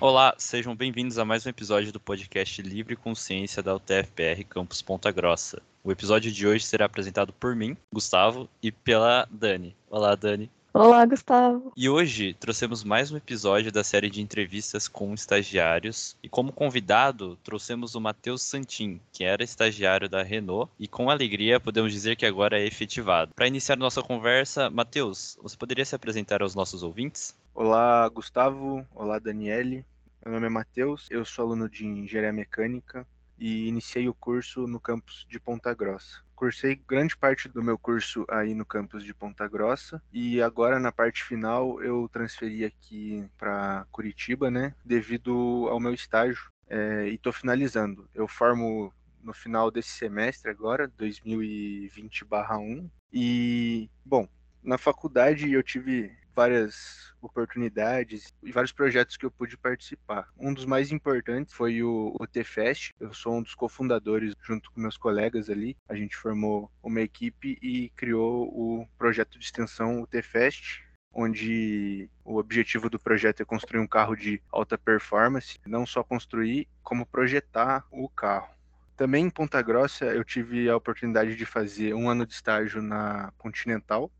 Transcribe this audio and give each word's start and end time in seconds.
Olá, 0.00 0.34
sejam 0.38 0.74
bem-vindos 0.74 1.18
a 1.18 1.26
mais 1.26 1.44
um 1.44 1.50
episódio 1.50 1.92
do 1.92 2.00
podcast 2.00 2.62
Livre 2.62 2.96
Consciência 2.96 3.62
da 3.62 3.74
UTFPR 3.74 4.42
Campus 4.48 4.80
Ponta 4.80 5.10
Grossa. 5.10 5.60
O 5.84 5.92
episódio 5.92 6.32
de 6.32 6.46
hoje 6.46 6.64
será 6.64 6.86
apresentado 6.86 7.34
por 7.34 7.54
mim, 7.54 7.76
Gustavo, 7.92 8.48
e 8.62 8.72
pela 8.72 9.28
Dani. 9.30 9.76
Olá, 9.90 10.14
Dani. 10.14 10.50
Olá, 10.72 11.04
Gustavo. 11.04 11.70
E 11.76 11.86
hoje 11.86 12.32
trouxemos 12.32 12.82
mais 12.82 13.12
um 13.12 13.18
episódio 13.18 13.70
da 13.70 13.84
série 13.84 14.08
de 14.08 14.22
entrevistas 14.22 14.88
com 14.88 15.12
estagiários. 15.12 16.16
E 16.22 16.30
como 16.30 16.50
convidado, 16.50 17.36
trouxemos 17.44 17.94
o 17.94 18.00
Matheus 18.00 18.40
Santin, 18.40 19.02
que 19.12 19.22
era 19.22 19.44
estagiário 19.44 20.08
da 20.08 20.22
Renault 20.22 20.72
e 20.78 20.88
com 20.88 21.10
alegria 21.10 21.60
podemos 21.60 21.92
dizer 21.92 22.16
que 22.16 22.24
agora 22.24 22.58
é 22.58 22.64
efetivado. 22.64 23.34
Para 23.34 23.48
iniciar 23.48 23.76
nossa 23.76 24.02
conversa, 24.02 24.70
Matheus, 24.70 25.36
você 25.42 25.58
poderia 25.58 25.84
se 25.84 25.94
apresentar 25.94 26.40
aos 26.40 26.54
nossos 26.54 26.82
ouvintes? 26.82 27.38
Olá, 27.54 28.08
Gustavo. 28.08 28.86
Olá, 28.94 29.18
Daniele. 29.18 29.84
Meu 30.24 30.34
nome 30.34 30.46
é 30.46 30.50
Matheus, 30.50 31.08
eu 31.10 31.24
sou 31.24 31.46
aluno 31.46 31.68
de 31.68 31.86
Engenharia 31.86 32.32
Mecânica 32.32 33.06
e 33.38 33.68
iniciei 33.68 34.08
o 34.08 34.14
curso 34.14 34.66
no 34.66 34.78
campus 34.78 35.26
de 35.28 35.40
Ponta 35.40 35.74
Grossa 35.74 36.22
cursei 36.40 36.80
grande 36.88 37.14
parte 37.14 37.50
do 37.50 37.62
meu 37.62 37.76
curso 37.76 38.24
aí 38.30 38.54
no 38.54 38.64
campus 38.64 39.04
de 39.04 39.12
Ponta 39.12 39.46
Grossa 39.46 40.02
e 40.10 40.40
agora 40.40 40.80
na 40.80 40.90
parte 40.90 41.22
final 41.22 41.82
eu 41.82 42.08
transferi 42.10 42.64
aqui 42.64 43.28
para 43.36 43.86
Curitiba, 43.92 44.50
né, 44.50 44.74
devido 44.82 45.68
ao 45.68 45.78
meu 45.78 45.92
estágio 45.92 46.50
é, 46.66 47.08
e 47.08 47.16
estou 47.16 47.30
finalizando. 47.30 48.08
Eu 48.14 48.26
formo 48.26 48.90
no 49.22 49.34
final 49.34 49.70
desse 49.70 49.90
semestre 49.90 50.50
agora, 50.50 50.88
2020/1 50.88 52.88
e 53.12 53.90
bom, 54.02 54.26
na 54.62 54.78
faculdade 54.78 55.52
eu 55.52 55.62
tive 55.62 56.10
várias 56.34 57.12
oportunidades 57.20 58.32
e 58.42 58.50
vários 58.50 58.72
projetos 58.72 59.16
que 59.16 59.26
eu 59.26 59.30
pude 59.30 59.56
participar. 59.56 60.28
Um 60.38 60.54
dos 60.54 60.64
mais 60.64 60.90
importantes 60.90 61.54
foi 61.54 61.82
o, 61.82 62.14
o 62.18 62.26
T-Fest. 62.26 62.90
Eu 62.98 63.12
sou 63.12 63.34
um 63.34 63.42
dos 63.42 63.54
cofundadores, 63.54 64.34
junto 64.42 64.70
com 64.70 64.80
meus 64.80 64.96
colegas 64.96 65.50
ali. 65.50 65.76
A 65.88 65.94
gente 65.94 66.16
formou 66.16 66.70
uma 66.82 67.00
equipe 67.00 67.58
e 67.60 67.90
criou 67.90 68.48
o 68.48 68.86
projeto 68.98 69.38
de 69.38 69.44
extensão, 69.44 70.00
o 70.00 70.06
T-Fest, 70.06 70.80
onde 71.12 72.08
o 72.24 72.36
objetivo 72.36 72.88
do 72.88 72.98
projeto 72.98 73.42
é 73.42 73.44
construir 73.44 73.80
um 73.80 73.86
carro 73.86 74.14
de 74.14 74.40
alta 74.50 74.78
performance, 74.78 75.58
não 75.66 75.84
só 75.84 76.02
construir, 76.02 76.68
como 76.82 77.06
projetar 77.06 77.84
o 77.90 78.08
carro. 78.08 78.48
Também 78.96 79.24
em 79.24 79.30
Ponta 79.30 79.62
Grossa 79.62 80.04
eu 80.04 80.22
tive 80.22 80.68
a 80.68 80.76
oportunidade 80.76 81.34
de 81.34 81.46
fazer 81.46 81.94
um 81.94 82.08
ano 82.08 82.26
de 82.26 82.34
estágio 82.34 82.82
na 82.82 83.32
Continental, 83.38 84.10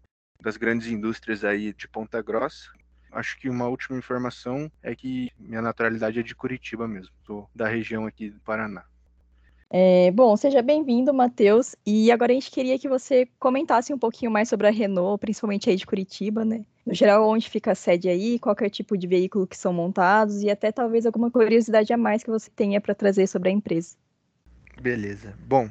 das 0.42 0.56
grandes 0.56 0.88
indústrias 0.88 1.44
aí 1.44 1.72
de 1.72 1.88
Ponta 1.88 2.20
Grossa. 2.22 2.70
Acho 3.12 3.38
que 3.38 3.48
uma 3.48 3.66
última 3.66 3.98
informação 3.98 4.70
é 4.82 4.94
que 4.94 5.30
minha 5.38 5.60
naturalidade 5.60 6.20
é 6.20 6.22
de 6.22 6.34
Curitiba 6.34 6.86
mesmo, 6.86 7.12
sou 7.26 7.50
da 7.54 7.66
região 7.66 8.06
aqui 8.06 8.30
do 8.30 8.40
Paraná. 8.40 8.84
É, 9.72 10.10
bom, 10.10 10.36
seja 10.36 10.60
bem-vindo, 10.62 11.14
Matheus. 11.14 11.76
E 11.86 12.10
agora 12.10 12.32
a 12.32 12.34
gente 12.34 12.50
queria 12.50 12.76
que 12.76 12.88
você 12.88 13.28
comentasse 13.38 13.94
um 13.94 13.98
pouquinho 13.98 14.30
mais 14.30 14.48
sobre 14.48 14.66
a 14.66 14.70
Renault, 14.70 15.20
principalmente 15.20 15.70
aí 15.70 15.76
de 15.76 15.86
Curitiba, 15.86 16.44
né? 16.44 16.64
No 16.84 16.92
geral, 16.92 17.28
onde 17.28 17.48
fica 17.48 17.70
a 17.70 17.74
sede 17.74 18.08
aí, 18.08 18.36
qual 18.40 18.56
é 18.60 18.66
o 18.66 18.70
tipo 18.70 18.98
de 18.98 19.06
veículo 19.06 19.46
que 19.46 19.56
são 19.56 19.72
montados 19.72 20.42
e 20.42 20.50
até 20.50 20.72
talvez 20.72 21.06
alguma 21.06 21.30
curiosidade 21.30 21.92
a 21.92 21.96
mais 21.96 22.24
que 22.24 22.30
você 22.30 22.50
tenha 22.50 22.80
para 22.80 22.96
trazer 22.96 23.28
sobre 23.28 23.48
a 23.48 23.52
empresa. 23.52 23.96
Beleza. 24.82 25.34
Bom, 25.46 25.68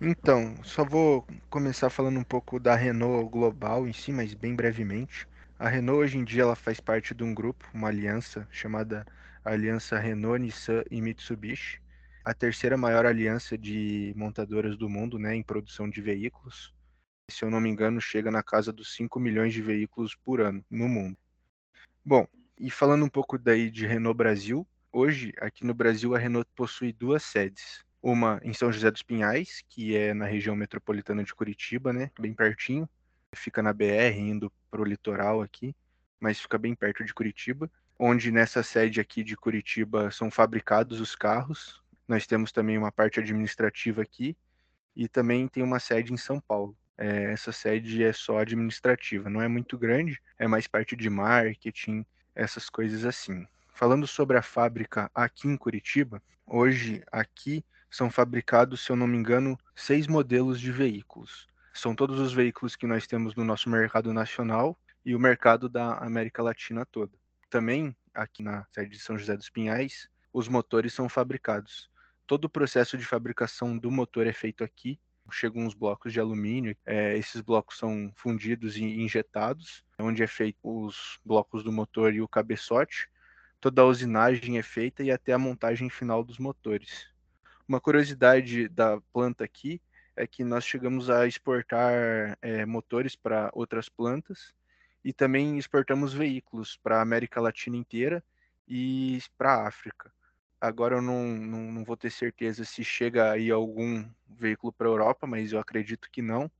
então, 0.00 0.56
só 0.64 0.84
vou 0.84 1.26
começar 1.48 1.88
falando 1.88 2.18
um 2.18 2.24
pouco 2.24 2.58
da 2.58 2.74
Renault 2.74 3.30
global 3.30 3.86
em 3.86 3.92
si, 3.92 4.12
mas 4.12 4.34
bem 4.34 4.54
brevemente. 4.54 5.26
A 5.58 5.68
Renault 5.68 6.02
hoje 6.02 6.18
em 6.18 6.24
dia 6.24 6.42
ela 6.42 6.56
faz 6.56 6.80
parte 6.80 7.14
de 7.14 7.22
um 7.22 7.32
grupo, 7.32 7.68
uma 7.72 7.88
aliança 7.88 8.46
chamada 8.50 9.06
Aliança 9.44 9.98
Renault, 9.98 10.40
Nissan 10.42 10.82
e 10.90 11.00
Mitsubishi, 11.00 11.80
a 12.24 12.34
terceira 12.34 12.76
maior 12.76 13.06
aliança 13.06 13.56
de 13.56 14.12
montadoras 14.16 14.76
do 14.76 14.88
mundo, 14.88 15.18
né, 15.18 15.34
em 15.36 15.42
produção 15.42 15.88
de 15.88 16.00
veículos. 16.00 16.74
Se 17.30 17.44
eu 17.44 17.50
não 17.50 17.60
me 17.60 17.70
engano, 17.70 18.00
chega 18.00 18.30
na 18.30 18.42
casa 18.42 18.72
dos 18.72 18.94
5 18.94 19.20
milhões 19.20 19.52
de 19.52 19.62
veículos 19.62 20.16
por 20.16 20.40
ano 20.40 20.64
no 20.68 20.88
mundo. 20.88 21.16
Bom, 22.04 22.26
e 22.58 22.70
falando 22.70 23.04
um 23.04 23.08
pouco 23.08 23.38
daí 23.38 23.70
de 23.70 23.86
Renault 23.86 24.16
Brasil, 24.16 24.66
hoje 24.92 25.32
aqui 25.40 25.64
no 25.64 25.72
Brasil 25.72 26.14
a 26.14 26.18
Renault 26.18 26.50
possui 26.54 26.92
duas 26.92 27.22
sedes 27.22 27.84
uma 28.04 28.38
em 28.44 28.52
São 28.52 28.70
José 28.70 28.90
dos 28.90 29.00
Pinhais, 29.00 29.64
que 29.66 29.96
é 29.96 30.12
na 30.12 30.26
região 30.26 30.54
metropolitana 30.54 31.24
de 31.24 31.34
Curitiba, 31.34 31.90
né? 31.90 32.10
Bem 32.20 32.34
pertinho. 32.34 32.86
Fica 33.34 33.62
na 33.62 33.72
BR, 33.72 34.18
indo 34.18 34.52
para 34.70 34.82
o 34.82 34.84
litoral 34.84 35.40
aqui, 35.40 35.74
mas 36.20 36.38
fica 36.38 36.58
bem 36.58 36.74
perto 36.74 37.02
de 37.02 37.14
Curitiba. 37.14 37.70
Onde 37.98 38.30
nessa 38.30 38.62
sede 38.62 39.00
aqui 39.00 39.24
de 39.24 39.34
Curitiba 39.34 40.10
são 40.10 40.30
fabricados 40.30 41.00
os 41.00 41.16
carros. 41.16 41.82
Nós 42.06 42.26
temos 42.26 42.52
também 42.52 42.76
uma 42.76 42.92
parte 42.92 43.20
administrativa 43.20 44.02
aqui 44.02 44.36
e 44.94 45.08
também 45.08 45.48
tem 45.48 45.62
uma 45.62 45.80
sede 45.80 46.12
em 46.12 46.18
São 46.18 46.38
Paulo. 46.38 46.76
É, 46.98 47.32
essa 47.32 47.52
sede 47.52 48.04
é 48.04 48.12
só 48.12 48.38
administrativa, 48.38 49.30
não 49.30 49.40
é 49.40 49.48
muito 49.48 49.78
grande, 49.78 50.20
é 50.38 50.46
mais 50.46 50.66
parte 50.66 50.94
de 50.94 51.08
marketing, 51.08 52.04
essas 52.34 52.68
coisas 52.68 53.06
assim. 53.06 53.46
Falando 53.72 54.06
sobre 54.06 54.36
a 54.36 54.42
fábrica 54.42 55.10
aqui 55.14 55.48
em 55.48 55.56
Curitiba, 55.56 56.22
hoje 56.46 57.02
aqui 57.10 57.64
são 57.94 58.10
fabricados, 58.10 58.80
se 58.80 58.90
eu 58.90 58.96
não 58.96 59.06
me 59.06 59.16
engano, 59.16 59.56
seis 59.72 60.08
modelos 60.08 60.58
de 60.60 60.72
veículos. 60.72 61.46
São 61.72 61.94
todos 61.94 62.18
os 62.18 62.32
veículos 62.32 62.74
que 62.74 62.88
nós 62.88 63.06
temos 63.06 63.36
no 63.36 63.44
nosso 63.44 63.70
mercado 63.70 64.12
nacional 64.12 64.76
e 65.06 65.14
o 65.14 65.20
mercado 65.20 65.68
da 65.68 65.98
América 65.98 66.42
Latina 66.42 66.84
toda. 66.84 67.12
Também, 67.48 67.94
aqui 68.12 68.42
na 68.42 68.66
sede 68.74 68.90
de 68.90 68.98
São 68.98 69.16
José 69.16 69.36
dos 69.36 69.48
Pinhais, 69.48 70.08
os 70.32 70.48
motores 70.48 70.92
são 70.92 71.08
fabricados. 71.08 71.88
Todo 72.26 72.46
o 72.46 72.48
processo 72.48 72.98
de 72.98 73.04
fabricação 73.04 73.78
do 73.78 73.92
motor 73.92 74.26
é 74.26 74.32
feito 74.32 74.64
aqui. 74.64 74.98
Chegam 75.30 75.62
uns 75.62 75.72
blocos 75.72 76.12
de 76.12 76.18
alumínio, 76.18 76.76
é, 76.84 77.16
esses 77.16 77.40
blocos 77.40 77.78
são 77.78 78.12
fundidos 78.16 78.76
e 78.76 78.82
injetados, 78.82 79.84
onde 80.00 80.20
é 80.20 80.26
feito 80.26 80.58
os 80.64 81.20
blocos 81.24 81.62
do 81.62 81.70
motor 81.70 82.12
e 82.12 82.20
o 82.20 82.26
cabeçote. 82.26 83.08
Toda 83.60 83.82
a 83.82 83.86
usinagem 83.86 84.58
é 84.58 84.62
feita 84.64 85.04
e 85.04 85.12
até 85.12 85.32
a 85.32 85.38
montagem 85.38 85.88
final 85.88 86.24
dos 86.24 86.40
motores. 86.40 87.13
Uma 87.66 87.80
curiosidade 87.80 88.68
da 88.68 89.00
planta 89.12 89.42
aqui 89.44 89.80
é 90.14 90.26
que 90.26 90.44
nós 90.44 90.64
chegamos 90.64 91.08
a 91.08 91.26
exportar 91.26 92.36
é, 92.42 92.66
motores 92.66 93.16
para 93.16 93.50
outras 93.54 93.88
plantas 93.88 94.52
e 95.02 95.12
também 95.12 95.58
exportamos 95.58 96.12
veículos 96.12 96.76
para 96.76 96.98
a 96.98 97.02
América 97.02 97.40
Latina 97.40 97.76
inteira 97.76 98.22
e 98.68 99.18
para 99.38 99.54
a 99.54 99.66
África. 99.66 100.12
Agora 100.60 100.96
eu 100.96 101.02
não, 101.02 101.24
não, 101.24 101.72
não, 101.72 101.84
vou 101.84 101.96
ter 101.96 102.10
certeza 102.10 102.64
se 102.64 102.84
chega 102.84 103.32
aí 103.32 103.50
algum 103.50 104.06
veículo 104.28 104.72
para 104.72 104.86
a 104.86 104.90
Europa, 104.90 105.26
mas 105.26 105.52
eu 105.52 105.58
acredito 105.58 106.10
que 106.10 106.22
não. 106.22 106.50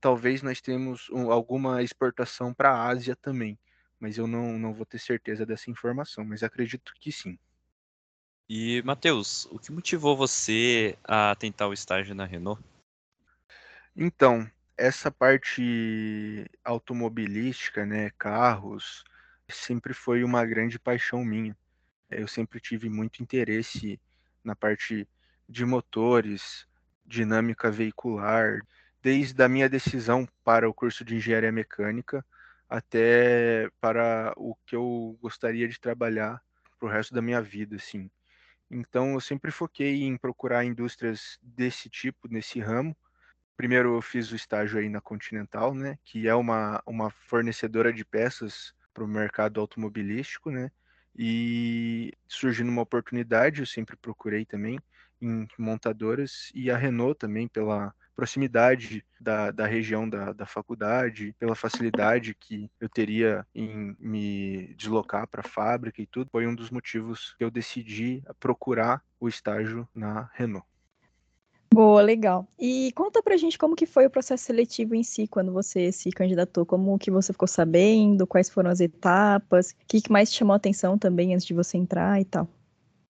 Talvez 0.00 0.42
nós 0.42 0.60
temos 0.62 1.08
um, 1.10 1.30
alguma 1.30 1.82
exportação 1.82 2.54
para 2.54 2.70
a 2.70 2.86
Ásia 2.88 3.16
também, 3.16 3.58
mas 4.00 4.18
eu 4.18 4.26
não, 4.26 4.58
não 4.58 4.72
vou 4.72 4.86
ter 4.86 4.98
certeza 4.98 5.46
dessa 5.46 5.70
informação, 5.70 6.24
mas 6.24 6.42
acredito 6.42 6.92
que 6.98 7.12
sim. 7.12 7.38
E, 8.48 8.82
Matheus, 8.82 9.46
o 9.46 9.58
que 9.58 9.72
motivou 9.72 10.14
você 10.14 10.98
a 11.02 11.34
tentar 11.34 11.66
o 11.66 11.72
estágio 11.72 12.14
na 12.14 12.26
Renault? 12.26 12.62
Então, 13.96 14.46
essa 14.76 15.10
parte 15.10 16.50
automobilística, 16.62 17.86
né, 17.86 18.10
carros, 18.18 19.02
sempre 19.48 19.94
foi 19.94 20.22
uma 20.22 20.44
grande 20.44 20.78
paixão 20.78 21.24
minha. 21.24 21.56
Eu 22.10 22.28
sempre 22.28 22.60
tive 22.60 22.90
muito 22.90 23.22
interesse 23.22 23.98
na 24.42 24.54
parte 24.54 25.08
de 25.48 25.64
motores, 25.64 26.66
dinâmica 27.06 27.70
veicular, 27.70 28.60
desde 29.02 29.42
a 29.42 29.48
minha 29.48 29.68
decisão 29.68 30.28
para 30.42 30.68
o 30.68 30.74
curso 30.74 31.04
de 31.04 31.16
engenharia 31.16 31.52
mecânica 31.52 32.24
até 32.68 33.70
para 33.80 34.34
o 34.36 34.54
que 34.66 34.76
eu 34.76 35.16
gostaria 35.22 35.68
de 35.68 35.78
trabalhar 35.80 36.42
para 36.78 36.88
o 36.88 36.90
resto 36.90 37.14
da 37.14 37.22
minha 37.22 37.40
vida, 37.40 37.76
assim. 37.76 38.10
Então, 38.70 39.14
eu 39.14 39.20
sempre 39.20 39.50
foquei 39.50 40.02
em 40.02 40.16
procurar 40.16 40.64
indústrias 40.64 41.38
desse 41.42 41.88
tipo, 41.88 42.28
nesse 42.28 42.60
ramo. 42.60 42.96
Primeiro, 43.56 43.96
eu 43.96 44.02
fiz 44.02 44.32
o 44.32 44.36
estágio 44.36 44.78
aí 44.78 44.88
na 44.88 45.00
Continental, 45.00 45.74
né, 45.74 45.96
que 46.04 46.26
é 46.26 46.34
uma, 46.34 46.82
uma 46.86 47.10
fornecedora 47.10 47.92
de 47.92 48.04
peças 48.04 48.74
para 48.92 49.04
o 49.04 49.08
mercado 49.08 49.60
automobilístico, 49.60 50.50
né, 50.50 50.70
e 51.16 52.12
surgindo 52.26 52.70
uma 52.70 52.82
oportunidade, 52.82 53.60
eu 53.60 53.66
sempre 53.66 53.96
procurei 53.96 54.44
também 54.44 54.78
em 55.20 55.46
montadoras 55.58 56.50
e 56.54 56.70
a 56.70 56.76
Renault 56.76 57.18
também 57.18 57.46
pela 57.46 57.94
proximidade 58.14 59.04
da, 59.20 59.50
da 59.50 59.66
região 59.66 60.08
da, 60.08 60.32
da 60.32 60.46
faculdade, 60.46 61.34
pela 61.38 61.54
facilidade 61.54 62.34
que 62.34 62.70
eu 62.80 62.88
teria 62.88 63.46
em 63.54 63.96
me 63.98 64.74
deslocar 64.74 65.26
para 65.26 65.40
a 65.40 65.48
fábrica 65.48 66.00
e 66.00 66.06
tudo, 66.06 66.30
foi 66.30 66.46
um 66.46 66.54
dos 66.54 66.70
motivos 66.70 67.34
que 67.36 67.44
eu 67.44 67.50
decidi 67.50 68.22
procurar 68.38 69.02
o 69.18 69.28
estágio 69.28 69.88
na 69.94 70.30
Renault. 70.34 70.66
Boa, 71.74 72.02
legal. 72.02 72.46
E 72.56 72.92
conta 72.92 73.20
pra 73.20 73.36
gente 73.36 73.58
como 73.58 73.74
que 73.74 73.84
foi 73.84 74.06
o 74.06 74.10
processo 74.10 74.44
seletivo 74.44 74.94
em 74.94 75.02
si, 75.02 75.26
quando 75.26 75.52
você 75.52 75.90
se 75.90 76.08
candidatou, 76.10 76.64
como 76.64 76.96
que 76.96 77.10
você 77.10 77.32
ficou 77.32 77.48
sabendo, 77.48 78.28
quais 78.28 78.48
foram 78.48 78.70
as 78.70 78.78
etapas, 78.78 79.72
o 79.72 79.76
que 79.88 80.00
mais 80.08 80.30
te 80.30 80.38
chamou 80.38 80.52
a 80.52 80.56
atenção 80.56 80.96
também 80.96 81.34
antes 81.34 81.44
de 81.44 81.52
você 81.52 81.76
entrar 81.76 82.20
e 82.20 82.24
tal. 82.24 82.48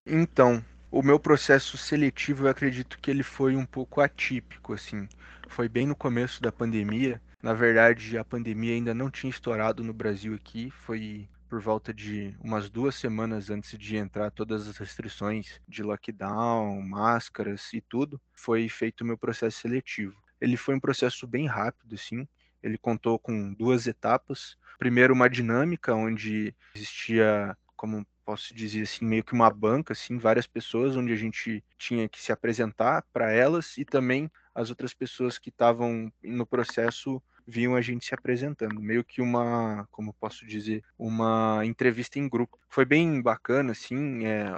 Então, 0.07 0.65
o 0.95 1.03
meu 1.03 1.19
processo 1.19 1.77
seletivo, 1.77 2.45
eu 2.45 2.51
acredito 2.51 3.01
que 3.01 3.11
ele 3.11 3.25
foi 3.25 3.57
um 3.57 3.67
pouco 3.67 4.01
atípico, 4.01 4.73
assim. 4.73 5.09
Foi 5.49 5.69
bem 5.69 5.89
no 5.89 5.97
começo 5.97 6.41
da 6.41 6.53
pandemia. 6.53 7.21
Na 7.43 7.53
verdade, 7.53 8.17
a 8.17 8.25
pandemia 8.25 8.75
ainda 8.75 8.95
não 8.95 9.11
tinha 9.11 9.29
estourado 9.29 9.83
no 9.83 9.93
Brasil 9.93 10.37
aqui, 10.37 10.71
foi 10.71 11.29
por 11.49 11.61
volta 11.61 11.93
de 11.93 12.37
umas 12.41 12.71
duas 12.71 12.95
semanas 12.95 13.51
antes 13.51 13.77
de 13.77 13.97
entrar 13.97 14.31
todas 14.31 14.69
as 14.69 14.77
restrições 14.77 15.61
de 15.67 15.83
lockdown, 15.83 16.81
máscaras 16.83 17.73
e 17.73 17.81
tudo, 17.81 18.21
foi 18.33 18.69
feito 18.69 19.01
o 19.01 19.05
meu 19.05 19.19
processo 19.19 19.59
seletivo. 19.59 20.15
Ele 20.41 20.57
foi 20.57 20.77
um 20.77 20.81
processo 20.81 21.27
bem 21.27 21.49
rápido, 21.49 21.99
sim. 21.99 22.25
Ele 22.63 22.79
contou 22.79 23.19
com 23.19 23.53
duas 23.53 23.89
etapas. 23.89 24.57
Primeiro, 24.79 25.13
uma 25.13 25.29
dinâmica 25.29 25.93
onde 25.93 26.55
existia, 26.77 27.57
como 27.75 28.07
posso 28.25 28.55
dizer 28.55 28.83
assim, 28.83 29.05
meio 29.05 29.25
que 29.25 29.33
uma 29.33 29.51
banca, 29.51 29.93
assim, 29.93 30.19
várias 30.19 30.47
pessoas, 30.47 30.97
onde 30.97 31.13
a 31.13 31.17
gente 31.17 31.63
tinha 31.79 32.09
que 32.09 32.21
se 32.21 32.33
apresentar 32.33 33.05
para 33.13 33.33
elas 33.33 33.77
e 33.77 33.85
também 33.85 34.31
as 34.55 34.71
outras 34.71 34.95
pessoas 34.95 35.39
que 35.39 35.51
estavam 35.51 36.13
no 36.23 36.47
processo 36.47 37.23
viam 37.47 37.77
a 37.77 37.81
gente 37.81 38.07
se 38.07 38.15
apresentando, 38.15 38.81
meio 38.81 39.05
que 39.05 39.21
uma, 39.21 39.87
como 39.91 40.15
posso 40.15 40.47
dizer, 40.47 40.83
uma 40.99 41.61
entrevista 41.65 42.19
em 42.19 42.29
grupo. 42.29 42.59
Foi 42.69 42.85
bem 42.85 43.21
bacana, 43.21 43.73
assim, 43.73 44.25
é 44.25 44.51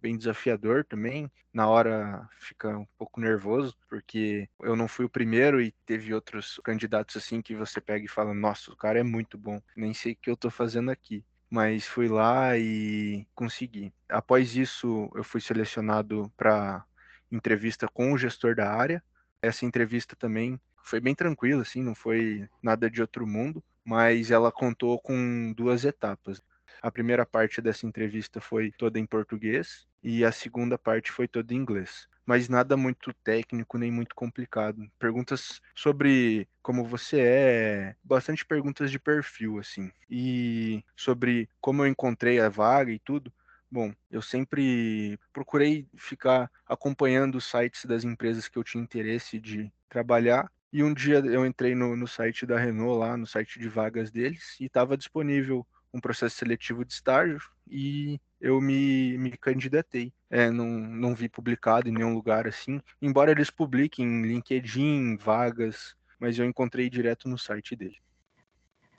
bem 0.00 0.16
desafiador 0.16 0.84
também. 0.84 1.30
Na 1.52 1.68
hora 1.68 2.28
fica 2.40 2.76
um 2.76 2.86
pouco 2.98 3.20
nervoso, 3.20 3.76
porque 3.88 4.48
eu 4.60 4.74
não 4.74 4.88
fui 4.88 5.04
o 5.04 5.10
primeiro 5.10 5.60
e 5.60 5.72
teve 5.86 6.12
outros 6.12 6.60
candidatos 6.64 7.16
assim 7.16 7.40
que 7.40 7.54
você 7.54 7.80
pega 7.80 8.04
e 8.04 8.08
fala: 8.08 8.34
Nossa, 8.34 8.72
o 8.72 8.76
cara 8.76 8.98
é 8.98 9.04
muito 9.04 9.38
bom, 9.38 9.60
nem 9.76 9.94
sei 9.94 10.12
o 10.12 10.16
que 10.16 10.30
eu 10.30 10.36
tô 10.36 10.50
fazendo 10.50 10.90
aqui 10.90 11.24
mas 11.52 11.86
fui 11.86 12.08
lá 12.08 12.56
e 12.56 13.26
consegui. 13.34 13.92
Após 14.08 14.56
isso, 14.56 15.10
eu 15.14 15.22
fui 15.22 15.38
selecionado 15.38 16.32
para 16.34 16.82
entrevista 17.30 17.86
com 17.86 18.10
o 18.10 18.16
gestor 18.16 18.54
da 18.54 18.72
área. 18.72 19.04
Essa 19.42 19.66
entrevista 19.66 20.16
também 20.16 20.58
foi 20.82 20.98
bem 20.98 21.14
tranquilo, 21.14 21.60
assim, 21.60 21.82
não 21.82 21.94
foi 21.94 22.48
nada 22.62 22.88
de 22.88 23.02
outro 23.02 23.26
mundo, 23.26 23.62
mas 23.84 24.30
ela 24.30 24.50
contou 24.50 24.98
com 24.98 25.52
duas 25.54 25.84
etapas. 25.84 26.40
A 26.80 26.90
primeira 26.90 27.26
parte 27.26 27.60
dessa 27.60 27.86
entrevista 27.86 28.40
foi 28.40 28.72
toda 28.72 28.98
em 28.98 29.04
português 29.04 29.86
e 30.02 30.24
a 30.24 30.32
segunda 30.32 30.78
parte 30.78 31.12
foi 31.12 31.28
toda 31.28 31.52
em 31.52 31.58
inglês. 31.58 32.08
Mas 32.24 32.48
nada 32.48 32.76
muito 32.76 33.12
técnico 33.24 33.78
nem 33.78 33.90
muito 33.90 34.14
complicado. 34.14 34.86
Perguntas 34.98 35.60
sobre 35.74 36.48
como 36.62 36.84
você 36.84 37.20
é, 37.20 37.96
bastante 38.02 38.44
perguntas 38.46 38.90
de 38.90 38.98
perfil, 38.98 39.58
assim. 39.58 39.90
E 40.08 40.84
sobre 40.96 41.48
como 41.60 41.82
eu 41.82 41.88
encontrei 41.88 42.40
a 42.40 42.48
vaga 42.48 42.92
e 42.92 42.98
tudo. 42.98 43.32
Bom, 43.70 43.92
eu 44.10 44.20
sempre 44.20 45.18
procurei 45.32 45.88
ficar 45.96 46.50
acompanhando 46.66 47.36
os 47.36 47.50
sites 47.50 47.86
das 47.86 48.04
empresas 48.04 48.46
que 48.46 48.58
eu 48.58 48.64
tinha 48.64 48.84
interesse 48.84 49.40
de 49.40 49.72
trabalhar 49.88 50.50
e 50.72 50.82
um 50.82 50.94
dia 50.94 51.18
eu 51.18 51.44
entrei 51.44 51.74
no, 51.74 51.94
no 51.94 52.08
site 52.08 52.46
da 52.46 52.58
Renault, 52.58 52.98
lá 52.98 53.16
no 53.16 53.26
site 53.26 53.58
de 53.58 53.68
vagas 53.68 54.10
deles, 54.10 54.56
e 54.58 54.64
estava 54.64 54.96
disponível 54.96 55.66
um 55.92 56.00
processo 56.00 56.36
seletivo 56.36 56.84
de 56.84 56.94
estágio 56.94 57.42
e 57.68 58.18
eu 58.42 58.60
me, 58.60 59.16
me 59.16 59.30
candidatei. 59.36 60.12
É, 60.28 60.50
não, 60.50 60.66
não 60.66 61.14
vi 61.14 61.28
publicado 61.28 61.88
em 61.88 61.92
nenhum 61.92 62.12
lugar 62.12 62.46
assim, 62.46 62.82
embora 63.00 63.30
eles 63.30 63.48
publiquem 63.48 64.04
em 64.04 64.22
LinkedIn, 64.22 65.16
vagas, 65.16 65.94
mas 66.18 66.38
eu 66.38 66.44
encontrei 66.44 66.90
direto 66.90 67.28
no 67.28 67.38
site 67.38 67.76
dele. 67.76 67.96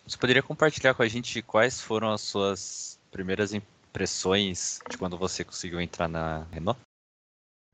Você 0.07 0.17
poderia 0.17 0.41
compartilhar 0.41 0.93
com 0.93 1.03
a 1.03 1.07
gente 1.07 1.41
quais 1.41 1.81
foram 1.81 2.11
as 2.11 2.21
suas 2.21 2.99
primeiras 3.11 3.53
impressões 3.53 4.79
de 4.89 4.97
quando 4.97 5.17
você 5.17 5.43
conseguiu 5.43 5.79
entrar 5.79 6.07
na 6.07 6.43
Renault? 6.51 6.79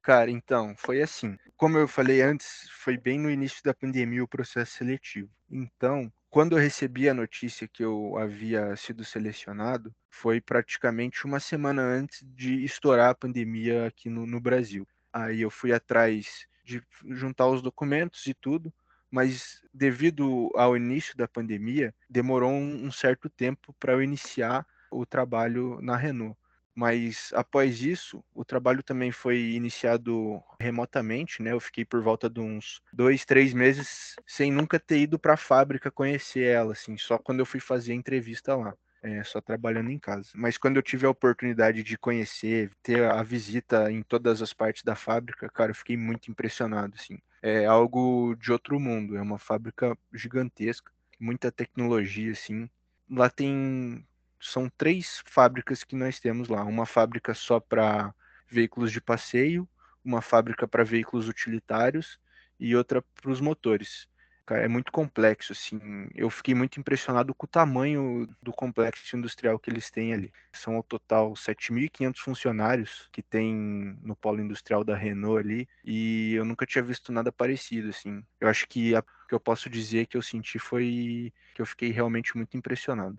Cara, 0.02 0.32
então, 0.32 0.76
foi 0.76 1.02
assim. 1.02 1.38
Como 1.56 1.78
eu 1.78 1.88
falei 1.88 2.22
antes, 2.22 2.68
foi 2.72 2.98
bem 2.98 3.20
no 3.20 3.30
início 3.30 3.62
da 3.64 3.74
pandemia 3.74 4.24
o 4.24 4.28
processo 4.28 4.72
seletivo. 4.72 5.30
Então, 5.52 6.12
quando 6.30 6.56
eu 6.56 6.62
recebi 6.62 7.10
a 7.10 7.14
notícia 7.14 7.68
que 7.68 7.84
eu 7.84 8.18
havia 8.18 8.76
sido 8.76 9.04
selecionado, 9.04 9.94
foi 10.10 10.42
praticamente 10.42 11.26
uma 11.26 11.40
semana 11.40 11.82
antes 11.82 12.24
de 12.24 12.64
estourar 12.64 13.10
a 13.10 13.16
pandemia 13.16 13.88
aqui 13.88 14.10
no, 14.10 14.26
no 14.26 14.40
Brasil. 14.40 14.88
Aí 15.14 15.42
eu 15.42 15.50
fui 15.50 15.72
atrás 15.74 16.46
de 16.64 16.82
juntar 17.10 17.48
os 17.48 17.62
documentos 17.62 18.26
e 18.28 18.34
tudo, 18.34 18.74
mas 19.10 19.62
devido 19.74 20.50
ao 20.56 20.78
início 20.78 21.16
da 21.18 21.28
pandemia, 21.28 21.94
demorou 22.10 22.52
um, 22.52 22.86
um 22.86 22.92
certo 22.92 23.30
tempo 23.30 23.74
para 23.80 23.94
eu 23.94 24.04
iniciar 24.04 24.66
o 24.92 25.06
trabalho 25.06 25.80
na 25.82 25.96
Renault 25.96 26.38
mas 26.80 27.32
após 27.34 27.82
isso, 27.82 28.24
o 28.34 28.46
trabalho 28.46 28.82
também 28.82 29.12
foi 29.12 29.38
iniciado 29.52 30.42
remotamente, 30.62 31.42
né? 31.42 31.52
Eu 31.52 31.60
fiquei 31.60 31.84
por 31.84 32.02
volta 32.02 32.30
de 32.30 32.40
uns 32.40 32.82
dois, 32.94 33.26
três 33.26 33.54
meses 33.54 34.16
sem 34.26 34.50
nunca 34.50 34.80
ter 34.80 35.00
ido 35.00 35.20
para 35.20 35.34
a 35.34 35.38
fábrica 35.38 35.92
conhecer 35.92 36.46
ela, 36.46 36.72
assim, 36.72 36.98
só 36.98 37.18
quando 37.18 37.40
eu 37.40 37.46
fui 37.46 37.60
fazer 37.60 37.92
a 37.92 37.96
entrevista 37.96 38.56
lá. 38.56 38.74
É, 39.02 39.24
só 39.24 39.40
trabalhando 39.40 39.90
em 39.90 39.98
casa. 39.98 40.30
Mas 40.36 40.58
quando 40.58 40.76
eu 40.76 40.84
tive 40.84 41.06
a 41.06 41.10
oportunidade 41.10 41.84
de 41.84 41.98
conhecer, 41.98 42.70
ter 42.84 43.06
a 43.06 43.24
visita 43.24 43.90
em 43.90 44.04
todas 44.04 44.42
as 44.42 44.52
partes 44.52 44.84
da 44.84 44.94
fábrica, 44.94 45.50
cara, 45.50 45.72
eu 45.72 45.76
fiquei 45.76 45.96
muito 45.96 46.30
impressionado, 46.30 46.96
assim. 47.00 47.18
É 47.42 47.66
algo 47.66 48.36
de 48.36 48.52
outro 48.52 48.78
mundo, 48.78 49.16
é 49.16 49.22
uma 49.22 49.40
fábrica 49.40 49.98
gigantesca, 50.14 50.92
muita 51.18 51.50
tecnologia, 51.50 52.34
assim. 52.34 52.70
Lá 53.10 53.30
tem 53.30 54.06
são 54.42 54.70
três 54.70 55.22
fábricas 55.26 55.84
que 55.84 55.96
nós 55.96 56.20
temos 56.20 56.50
lá. 56.50 56.64
Uma 56.66 56.86
fábrica 56.86 57.34
só 57.34 57.60
para 57.60 58.14
veículos 58.50 58.92
de 58.92 59.00
passeio, 59.02 59.68
uma 60.04 60.22
fábrica 60.22 60.68
para 60.68 60.84
veículos 60.84 61.28
utilitários 61.30 62.20
e 62.60 62.76
outra 62.76 63.02
para 63.02 63.32
os 63.32 63.40
motores. 63.40 64.09
É 64.52 64.68
muito 64.68 64.92
complexo, 64.92 65.54
assim. 65.54 65.80
Eu 66.16 66.30
fiquei 66.30 66.56
muito 66.56 66.80
impressionado 66.80 67.34
com 67.34 67.46
o 67.46 67.50
tamanho 67.50 68.28
do 68.42 68.52
complexo 68.52 69.16
industrial 69.16 69.60
que 69.60 69.70
eles 69.70 69.90
têm 69.92 70.14
ali. 70.14 70.32
São 70.54 70.76
ao 70.76 70.84
total 70.84 71.34
7.500 71.34 72.20
funcionários 72.20 73.08
que 73.12 73.22
tem 73.22 73.54
no 74.02 74.16
polo 74.16 74.42
industrial 74.42 74.84
da 74.84 74.96
Renault 74.96 75.40
ali, 75.40 75.68
e 75.84 76.34
eu 76.34 76.46
nunca 76.46 76.66
tinha 76.66 76.84
visto 76.84 77.12
nada 77.12 77.32
parecido, 77.32 77.90
assim. 77.90 78.24
Eu 78.40 78.48
acho 78.48 78.68
que 78.68 78.96
o 78.96 79.04
que 79.28 79.36
eu 79.36 79.40
posso 79.40 79.70
dizer 79.70 80.08
que 80.08 80.18
eu 80.18 80.22
senti 80.22 80.58
foi 80.58 81.32
que 81.54 81.62
eu 81.62 81.66
fiquei 81.66 81.92
realmente 81.92 82.36
muito 82.36 82.58
impressionado. 82.58 83.18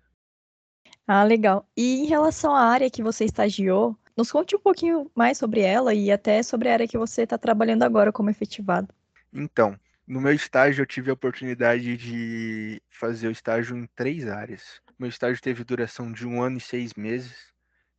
Ah, 1.07 1.25
legal. 1.25 1.69
E 1.77 2.03
em 2.03 2.07
relação 2.07 2.55
à 2.55 2.63
área 2.63 2.91
que 2.91 3.03
você 3.03 3.25
estagiou, 3.25 3.97
nos 4.17 4.31
conte 4.31 4.55
um 4.55 4.61
pouquinho 4.61 5.11
mais 5.15 5.39
sobre 5.39 5.61
ela 5.61 5.95
e 5.95 6.11
até 6.11 6.43
sobre 6.43 6.69
a 6.69 6.73
área 6.73 6.89
que 6.89 6.99
você 6.99 7.23
está 7.23 7.39
trabalhando 7.39 7.83
agora 7.83 8.13
como 8.13 8.31
efetivado. 8.31 8.89
Então, 9.33 9.79
no 10.11 10.21
meu 10.21 10.33
estágio 10.33 10.83
eu 10.83 10.87
tive 10.87 11.09
a 11.09 11.15
oportunidade 11.15 11.97
de 11.97 12.83
fazer 12.91 13.29
o 13.29 13.31
estágio 13.31 13.77
em 13.77 13.87
três 13.95 14.27
áreas. 14.27 14.81
Meu 14.99 15.09
estágio 15.09 15.41
teve 15.41 15.63
duração 15.63 16.11
de 16.11 16.27
um 16.27 16.43
ano 16.43 16.59
e 16.59 16.61
seis 16.61 16.95
meses 16.95 17.53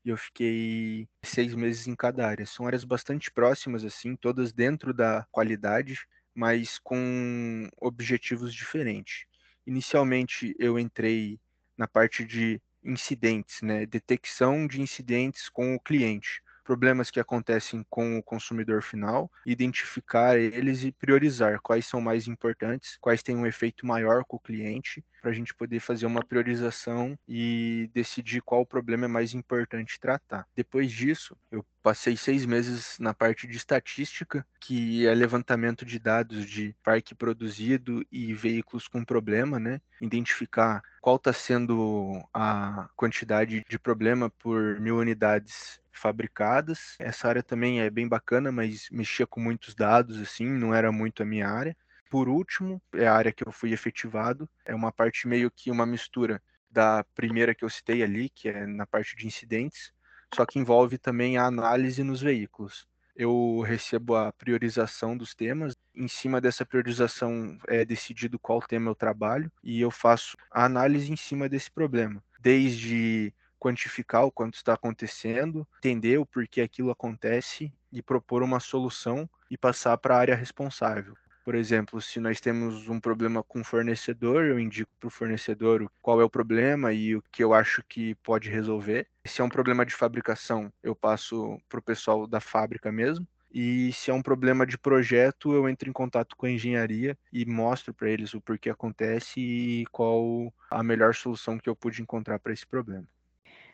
e 0.04 0.10
eu 0.10 0.18
fiquei 0.18 1.08
seis 1.24 1.56
meses 1.56 1.88
em 1.88 1.96
cada 1.96 2.28
área. 2.28 2.46
São 2.46 2.68
áreas 2.68 2.84
bastante 2.84 3.32
próximas, 3.32 3.86
assim, 3.86 4.14
todas 4.18 4.52
dentro 4.52 4.94
da 4.94 5.26
qualidade, 5.32 6.06
mas 6.36 6.78
com 6.80 7.70
objetivos 7.80 8.54
diferentes. 8.54 9.24
Inicialmente 9.66 10.54
eu 10.60 10.78
entrei 10.78 11.40
na 11.78 11.88
parte 11.88 12.26
de 12.26 12.62
incidentes, 12.84 13.62
né? 13.62 13.86
detecção 13.86 14.68
de 14.68 14.82
incidentes 14.82 15.48
com 15.48 15.76
o 15.76 15.80
cliente, 15.80 16.44
problemas 16.64 17.12
que 17.12 17.20
acontecem 17.20 17.86
com 17.90 18.18
o 18.18 18.24
consumidor 18.24 18.82
final, 18.82 19.32
identificar 19.46 20.38
eles 20.38 20.84
e 20.84 20.92
priorizar 20.92 21.60
quais 21.62 21.86
são 21.86 22.02
mais 22.02 22.28
importantes, 22.28 22.98
quais 23.00 23.24
têm 23.24 23.36
um 23.36 23.46
efeito 23.46 23.86
maior 23.86 24.24
com 24.26 24.38
o 24.38 24.40
cliente, 24.40 25.04
para 25.22 25.32
a 25.32 25.34
gente 25.34 25.54
poder 25.54 25.80
fazer 25.80 26.06
uma 26.06 26.24
priorização 26.26 27.18
e 27.28 27.90
decidir 27.94 28.42
qual 28.42 28.66
problema 28.66 29.06
é 29.06 29.08
mais 29.08 29.34
importante 29.34 30.00
tratar. 30.00 30.48
Depois 30.56 30.92
disso, 30.92 31.38
eu 31.52 31.64
passei 31.84 32.18
seis 32.18 32.46
meses 32.46 32.98
na 33.00 33.14
parte 33.14 33.48
de 33.48 33.56
estatística, 33.56 34.46
que 34.60 35.06
é 35.06 35.14
levantamento 35.14 35.86
de 35.86 36.00
dados 36.00 36.46
de 36.46 36.76
parque 36.84 37.14
produzido 37.16 38.06
e 38.12 38.34
veículos 38.34 38.88
com 38.88 39.06
problema, 39.06 39.60
né? 39.60 39.80
Identificar 40.02 40.82
qual 41.00 41.16
está 41.16 41.32
sendo 41.32 42.22
a 42.34 42.90
quantidade 42.96 43.64
de 43.68 43.80
problema 43.80 44.30
por 44.30 44.80
mil 44.80 44.98
unidades 44.98 45.80
fabricadas. 45.92 46.96
Essa 47.00 47.28
área 47.28 47.44
também 47.44 47.82
é 47.82 47.90
bem 47.90 48.08
bacana, 48.08 48.52
mas 48.52 48.88
mexia 48.92 49.28
com 49.28 49.40
muitos 49.40 49.76
dados, 49.76 50.20
assim, 50.20 50.48
não 50.48 50.74
era 50.74 50.92
muito 50.92 51.22
a 51.22 51.26
minha 51.26 51.48
área. 51.48 51.76
Por 52.12 52.30
último, 52.30 52.82
é 52.94 53.08
a 53.08 53.16
área 53.16 53.32
que 53.34 53.48
eu 53.48 53.54
fui 53.54 53.74
efetivado, 53.74 54.50
é 54.66 54.76
uma 54.76 54.92
parte 54.92 55.28
meio 55.28 55.50
que 55.50 55.72
uma 55.72 55.86
mistura 55.86 56.44
da 56.70 57.06
primeira 57.16 57.56
que 57.56 57.66
eu 57.66 57.70
citei 57.70 58.04
ali, 58.04 58.30
que 58.30 58.50
é 58.50 58.68
na 58.68 58.86
parte 58.86 59.16
de 59.16 59.26
incidentes, 59.28 59.94
só 60.36 60.46
que 60.46 60.60
envolve 60.60 60.98
também 60.98 61.38
a 61.38 61.46
análise 61.46 62.04
nos 62.04 62.22
veículos. 62.22 62.86
eu 63.16 63.62
recebo 63.62 64.16
a 64.16 64.32
priorização 64.34 65.18
dos 65.18 65.34
temas. 65.36 65.74
Em 65.96 66.08
cima 66.08 66.42
dessa 66.42 66.66
priorização 66.66 67.58
é 67.68 67.86
decidido 67.86 68.40
qual 68.40 68.62
tema 68.62 68.90
eu 68.90 68.96
trabalho 68.96 69.52
e 69.64 69.82
eu 69.82 69.92
faço 69.92 70.38
a 70.52 70.66
análise 70.66 71.12
em 71.12 71.16
cima 71.18 71.48
desse 71.50 71.70
problema, 71.72 72.24
desde 72.40 73.34
quantificar 73.60 74.26
o 74.26 74.32
quanto 74.32 74.56
está 74.56 74.74
acontecendo, 74.74 75.68
entender 75.78 76.18
o 76.20 76.26
porquê 76.26 76.62
aquilo 76.62 76.90
acontece 76.92 77.72
e 77.92 78.02
propor 78.02 78.44
uma 78.44 78.60
solução 78.60 79.30
e 79.50 79.58
passar 79.58 79.98
para 79.98 80.16
a 80.16 80.20
área 80.20 80.36
responsável. 80.36 81.16
Por 81.44 81.56
exemplo, 81.56 82.00
se 82.00 82.20
nós 82.20 82.40
temos 82.40 82.88
um 82.88 83.00
problema 83.00 83.42
com 83.44 83.62
o 83.62 83.64
fornecedor, 83.64 84.46
eu 84.46 84.60
indico 84.60 84.92
para 85.00 85.08
o 85.08 85.12
fornecedor 85.12 85.90
qual 86.02 86.22
é 86.22 86.24
o 86.24 86.30
problema 86.30 86.94
e 86.94 87.16
o 87.16 87.24
que 87.32 87.44
eu 87.44 87.54
acho 87.54 87.84
que 87.88 88.14
pode 88.16 88.50
resolver. 88.50 89.08
Se 89.26 89.42
é 89.42 89.44
um 89.44 89.50
problema 89.50 89.86
de 89.86 89.94
fabricação, 89.94 90.72
eu 90.84 90.96
passo 90.96 91.60
para 91.68 91.80
o 91.80 91.84
pessoal 91.84 92.28
da 92.28 92.40
fábrica 92.40 92.92
mesmo. 92.92 93.28
E 93.54 93.92
se 93.92 94.10
é 94.10 94.14
um 94.14 94.22
problema 94.22 94.66
de 94.66 94.78
projeto, 94.78 95.54
eu 95.54 95.68
entro 95.68 95.90
em 95.90 95.94
contato 95.94 96.38
com 96.38 96.46
a 96.46 96.52
engenharia 96.52 97.18
e 97.34 97.46
mostro 97.46 97.94
para 97.94 98.10
eles 98.10 98.34
o 98.34 98.40
porquê 98.40 98.70
acontece 98.70 99.42
e 99.42 99.86
qual 99.92 100.54
a 100.70 100.82
melhor 100.82 101.14
solução 101.14 101.58
que 101.58 101.70
eu 101.70 101.76
pude 101.76 102.02
encontrar 102.02 102.40
para 102.40 102.54
esse 102.54 102.66
problema. 102.66 103.06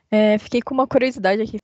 É, 0.10 0.38
fiquei 0.40 0.62
com 0.62 0.74
uma 0.74 0.88
curiosidade 0.88 1.42
aqui. 1.42 1.58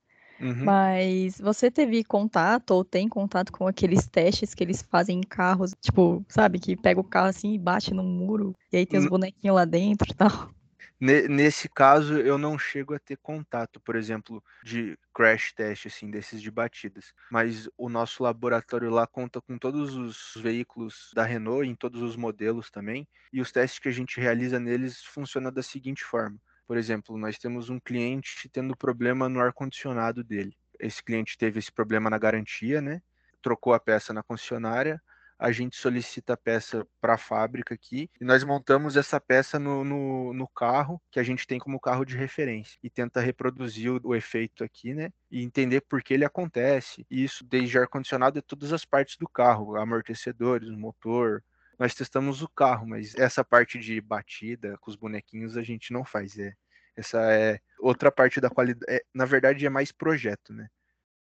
Uhum. 0.43 0.65
Mas 0.65 1.39
você 1.39 1.71
teve 1.71 2.03
contato 2.03 2.71
ou 2.71 2.83
tem 2.83 3.07
contato 3.07 3.51
com 3.51 3.67
aqueles 3.67 4.07
testes 4.07 4.53
que 4.53 4.63
eles 4.63 4.81
fazem 4.81 5.19
em 5.19 5.23
carros, 5.23 5.71
tipo, 5.81 6.25
sabe, 6.27 6.59
que 6.59 6.75
pega 6.75 6.99
o 6.99 7.03
carro 7.03 7.27
assim 7.27 7.53
e 7.53 7.59
bate 7.59 7.93
no 7.93 8.03
muro, 8.03 8.53
e 8.71 8.77
aí 8.77 8.85
tem 8.85 8.99
os 8.99 9.07
bonequinhos 9.07 9.55
lá 9.55 9.65
dentro 9.65 10.11
e 10.11 10.13
tal? 10.13 10.53
Nesse 10.99 11.67
caso, 11.67 12.17
eu 12.17 12.37
não 12.37 12.57
chego 12.57 12.93
a 12.93 12.99
ter 12.99 13.17
contato, 13.17 13.79
por 13.81 13.95
exemplo, 13.95 14.41
de 14.63 14.97
crash 15.13 15.51
test, 15.53 15.85
assim, 15.87 16.09
desses 16.09 16.41
de 16.41 16.49
batidas. 16.49 17.13
Mas 17.29 17.67
o 17.77 17.89
nosso 17.89 18.23
laboratório 18.23 18.89
lá 18.89 19.05
conta 19.05 19.41
com 19.41 19.57
todos 19.57 19.95
os 19.95 20.31
veículos 20.41 21.09
da 21.13 21.23
Renault, 21.25 21.67
em 21.67 21.75
todos 21.75 22.01
os 22.01 22.15
modelos 22.15 22.69
também, 22.71 23.05
e 23.33 23.41
os 23.41 23.51
testes 23.51 23.79
que 23.79 23.89
a 23.89 23.91
gente 23.91 24.19
realiza 24.19 24.59
neles 24.59 25.03
funcionam 25.03 25.51
da 25.51 25.61
seguinte 25.61 26.03
forma. 26.05 26.39
Por 26.67 26.77
exemplo, 26.77 27.17
nós 27.17 27.37
temos 27.37 27.69
um 27.69 27.79
cliente 27.79 28.49
tendo 28.49 28.75
problema 28.75 29.27
no 29.27 29.39
ar-condicionado 29.39 30.23
dele. 30.23 30.55
Esse 30.79 31.03
cliente 31.03 31.37
teve 31.37 31.59
esse 31.59 31.71
problema 31.71 32.09
na 32.09 32.17
garantia, 32.17 32.81
né? 32.81 33.01
Trocou 33.41 33.73
a 33.73 33.79
peça 33.79 34.13
na 34.13 34.23
concessionária, 34.23 35.01
a 35.37 35.51
gente 35.51 35.75
solicita 35.75 36.33
a 36.33 36.37
peça 36.37 36.87
para 37.01 37.15
a 37.15 37.17
fábrica 37.17 37.73
aqui 37.73 38.09
e 38.19 38.23
nós 38.23 38.45
montamos 38.45 38.95
essa 38.95 39.19
peça 39.19 39.59
no, 39.59 39.83
no, 39.83 40.33
no, 40.33 40.47
carro 40.47 41.01
que 41.11 41.19
a 41.19 41.23
gente 41.23 41.45
tem 41.45 41.59
como 41.59 41.81
carro 41.81 42.05
de 42.05 42.15
referência 42.15 42.77
e 42.81 42.89
tenta 42.89 43.19
reproduzir 43.19 43.91
o, 43.91 43.99
o 44.03 44.15
efeito 44.15 44.63
aqui, 44.63 44.93
né? 44.93 45.09
E 45.29 45.43
entender 45.43 45.81
por 45.81 46.01
que 46.01 46.13
ele 46.13 46.23
acontece. 46.23 47.05
E 47.11 47.25
isso 47.25 47.43
desde 47.43 47.77
ar-condicionado 47.77 48.39
e 48.39 48.41
todas 48.41 48.71
as 48.71 48.85
partes 48.85 49.17
do 49.17 49.27
carro, 49.27 49.75
amortecedores, 49.75 50.69
motor, 50.69 51.43
nós 51.83 51.93
testamos 51.93 52.41
o 52.41 52.47
carro, 52.47 52.87
mas 52.87 53.13
essa 53.15 53.43
parte 53.43 53.77
de 53.77 53.99
batida 53.99 54.77
com 54.77 54.89
os 54.89 54.95
bonequinhos 54.95 55.57
a 55.57 55.61
gente 55.61 55.91
não 55.91 56.05
faz. 56.05 56.39
É, 56.39 56.55
essa 56.95 57.19
é 57.29 57.59
outra 57.77 58.09
parte 58.09 58.39
da 58.39 58.49
qualidade. 58.49 58.85
É, 58.89 59.03
na 59.13 59.25
verdade, 59.25 59.65
é 59.65 59.69
mais 59.69 59.91
projeto, 59.91 60.53
né? 60.53 60.69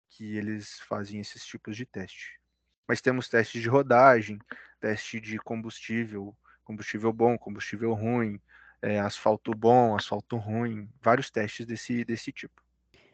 Que 0.09 0.35
eles 0.35 0.81
fazem 0.81 1.21
esses 1.21 1.45
tipos 1.45 1.77
de 1.77 1.85
teste. 1.85 2.37
Mas 2.85 2.99
temos 2.99 3.29
testes 3.29 3.61
de 3.61 3.69
rodagem, 3.69 4.39
teste 4.81 5.21
de 5.21 5.37
combustível, 5.37 6.35
combustível 6.65 7.13
bom, 7.13 7.37
combustível 7.37 7.93
ruim, 7.93 8.37
é, 8.81 8.99
asfalto 8.99 9.51
bom, 9.51 9.95
asfalto 9.95 10.35
ruim, 10.35 10.89
vários 11.01 11.31
testes 11.31 11.65
desse, 11.65 12.03
desse 12.03 12.29
tipo. 12.29 12.61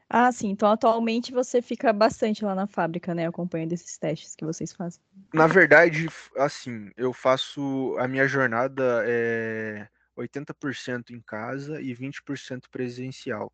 Ah, 0.09 0.31
sim. 0.31 0.49
Então, 0.49 0.71
atualmente 0.71 1.31
você 1.31 1.61
fica 1.61 1.91
bastante 1.91 2.45
lá 2.45 2.55
na 2.55 2.65
fábrica, 2.65 3.13
né? 3.13 3.27
Acompanhando 3.27 3.73
esses 3.73 3.97
testes 3.97 4.35
que 4.35 4.45
vocês 4.45 4.71
fazem. 4.71 5.01
Na 5.33 5.47
verdade, 5.47 6.07
assim, 6.37 6.89
eu 6.95 7.11
faço 7.11 7.95
a 7.99 8.07
minha 8.07 8.27
jornada 8.27 9.03
é 9.05 9.87
80% 10.15 11.11
em 11.11 11.21
casa 11.21 11.81
e 11.81 11.93
20% 11.93 12.69
presencial. 12.71 13.51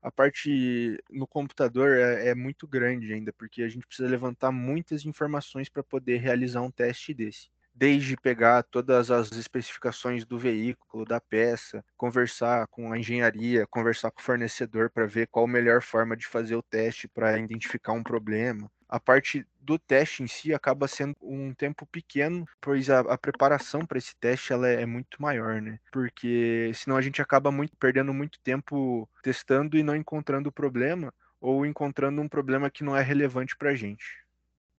A 0.00 0.10
parte 0.10 1.02
no 1.10 1.26
computador 1.26 1.96
é, 1.96 2.28
é, 2.28 2.34
muito 2.34 2.66
grande 2.66 3.12
ainda, 3.12 3.32
porque 3.32 3.62
a 3.62 3.68
gente 3.68 3.86
precisa 3.86 4.08
levantar 4.08 4.52
muitas 4.52 5.04
informações 5.04 5.68
para 5.68 5.82
poder 5.82 6.18
realizar 6.18 6.62
um 6.62 6.70
teste 6.70 7.12
desse 7.12 7.48
desde 7.76 8.16
pegar 8.16 8.62
todas 8.62 9.10
as 9.10 9.30
especificações 9.32 10.24
do 10.24 10.38
veículo, 10.38 11.04
da 11.04 11.20
peça, 11.20 11.84
conversar 11.96 12.66
com 12.68 12.90
a 12.90 12.98
engenharia, 12.98 13.66
conversar 13.66 14.10
com 14.10 14.20
o 14.20 14.24
fornecedor 14.24 14.90
para 14.90 15.06
ver 15.06 15.28
qual 15.28 15.44
a 15.44 15.48
melhor 15.48 15.82
forma 15.82 16.16
de 16.16 16.26
fazer 16.26 16.56
o 16.56 16.62
teste 16.62 17.06
para 17.06 17.38
identificar 17.38 17.92
um 17.92 18.02
problema. 18.02 18.70
A 18.88 18.98
parte 18.98 19.44
do 19.60 19.78
teste 19.78 20.22
em 20.22 20.28
si 20.28 20.54
acaba 20.54 20.88
sendo 20.88 21.14
um 21.20 21.52
tempo 21.52 21.84
pequeno, 21.86 22.46
pois 22.60 22.88
a, 22.88 23.00
a 23.00 23.18
preparação 23.18 23.84
para 23.84 23.98
esse 23.98 24.14
teste 24.16 24.52
ela 24.52 24.68
é, 24.68 24.82
é, 24.82 24.86
muito 24.86 25.20
maior, 25.20 25.60
né? 25.60 25.78
Porque 25.92 26.70
senão 26.74 26.96
a 26.96 27.02
gente 27.02 27.20
acaba 27.20 27.50
muito 27.50 27.76
perdendo 27.76 28.14
muito 28.14 28.38
tempo 28.40 29.08
testando 29.22 29.76
e 29.76 29.82
não 29.82 29.96
encontrando 29.96 30.48
o 30.48 30.52
problema 30.52 31.12
ou 31.40 31.66
encontrando 31.66 32.22
um 32.22 32.28
problema 32.28 32.70
que 32.70 32.84
não 32.84 32.96
é 32.96 33.02
relevante 33.02 33.56
para 33.56 33.70
a 33.70 33.74
gente. 33.74 34.04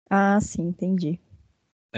Ah, 0.08 0.38
sim, 0.40 0.62
entendi. 0.62 1.20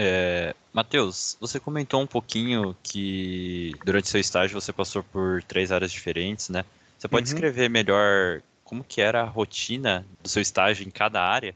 É, 0.01 0.55
Matheus, 0.71 1.35
você 1.41 1.59
comentou 1.59 2.01
um 2.01 2.07
pouquinho 2.07 2.73
que 2.81 3.73
durante 3.83 4.07
seu 4.07 4.21
estágio 4.21 4.59
você 4.59 4.71
passou 4.71 5.03
por 5.03 5.43
três 5.43 5.73
áreas 5.73 5.91
diferentes, 5.91 6.47
né? 6.47 6.63
Você 6.97 7.05
pode 7.09 7.27
uhum. 7.27 7.33
descrever 7.33 7.67
melhor 7.67 8.41
como 8.63 8.81
que 8.81 9.01
era 9.01 9.23
a 9.23 9.25
rotina 9.25 10.07
do 10.23 10.29
seu 10.29 10.41
estágio 10.41 10.87
em 10.87 10.89
cada 10.89 11.21
área? 11.21 11.53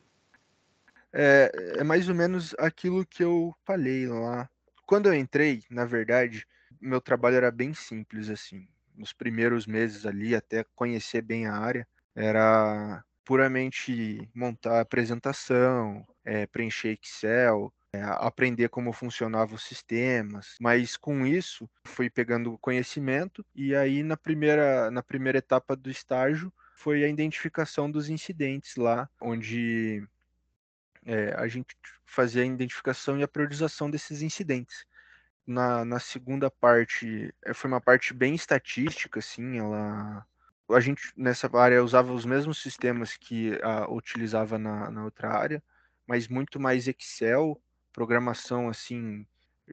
É, 1.13 1.77
é 1.77 1.83
mais 1.85 2.09
ou 2.09 2.15
menos 2.15 2.53
aquilo 2.59 3.05
que 3.05 3.23
eu 3.23 3.55
falei 3.63 4.07
lá. 4.07 4.50
Quando 4.85 5.05
eu 5.05 5.13
entrei, 5.13 5.63
na 5.69 5.85
verdade, 5.85 6.45
meu 6.81 7.00
trabalho 7.00 7.38
era 7.38 7.50
bem 7.50 7.73
simples, 7.73 8.29
assim. 8.29 8.67
Nos 8.93 9.13
primeiros 9.13 9.65
meses 9.65 10.05
ali, 10.05 10.35
até 10.35 10.65
conhecer 10.75 11.21
bem 11.21 11.47
a 11.47 11.55
área, 11.55 11.88
era 12.13 13.01
puramente 13.23 14.27
montar 14.35 14.81
apresentação, 14.81 16.05
é, 16.25 16.45
preencher 16.45 17.00
Excel, 17.01 17.73
é, 17.93 18.01
aprender 18.01 18.69
como 18.69 18.91
funcionavam 18.91 19.55
os 19.55 19.63
sistemas, 19.63 20.55
mas 20.59 20.97
com 20.97 21.25
isso 21.27 21.69
fui 21.85 22.09
pegando 22.09 22.57
conhecimento 22.57 23.45
e 23.53 23.75
aí 23.75 24.01
na 24.01 24.17
primeira, 24.17 24.89
na 24.89 25.03
primeira 25.03 25.38
etapa 25.38 25.75
do 25.75 25.91
estágio 25.91 26.51
foi 26.75 27.03
a 27.03 27.07
identificação 27.07 27.89
dos 27.89 28.09
incidentes 28.09 28.75
lá, 28.77 29.07
onde 29.21 30.03
é, 31.05 31.33
a 31.38 31.47
gente 31.47 31.75
fazia 32.05 32.41
a 32.41 32.45
identificação 32.45 33.19
e 33.19 33.23
a 33.23 33.27
priorização 33.27 33.89
desses 33.89 34.21
incidentes. 34.23 34.85
Na, 35.45 35.85
na 35.85 36.00
segunda 36.00 36.50
parte, 36.50 37.33
é, 37.43 37.53
foi 37.53 37.69
uma 37.69 37.81
parte 37.81 38.13
bem 38.13 38.33
estatística, 38.33 39.19
assim, 39.19 39.59
ela 39.59 40.25
a 40.69 40.79
gente 40.79 41.13
nessa 41.15 41.50
área 41.55 41.83
usava 41.83 42.13
os 42.13 42.25
mesmos 42.25 42.62
sistemas 42.62 43.15
que 43.15 43.59
a, 43.62 43.91
utilizava 43.91 44.57
na, 44.57 44.89
na 44.89 45.03
outra 45.03 45.29
área, 45.29 45.62
mas 46.07 46.27
muito 46.27 46.59
mais 46.59 46.88
Excel 46.88 47.62
programação 47.93 48.67
assim 48.67 49.25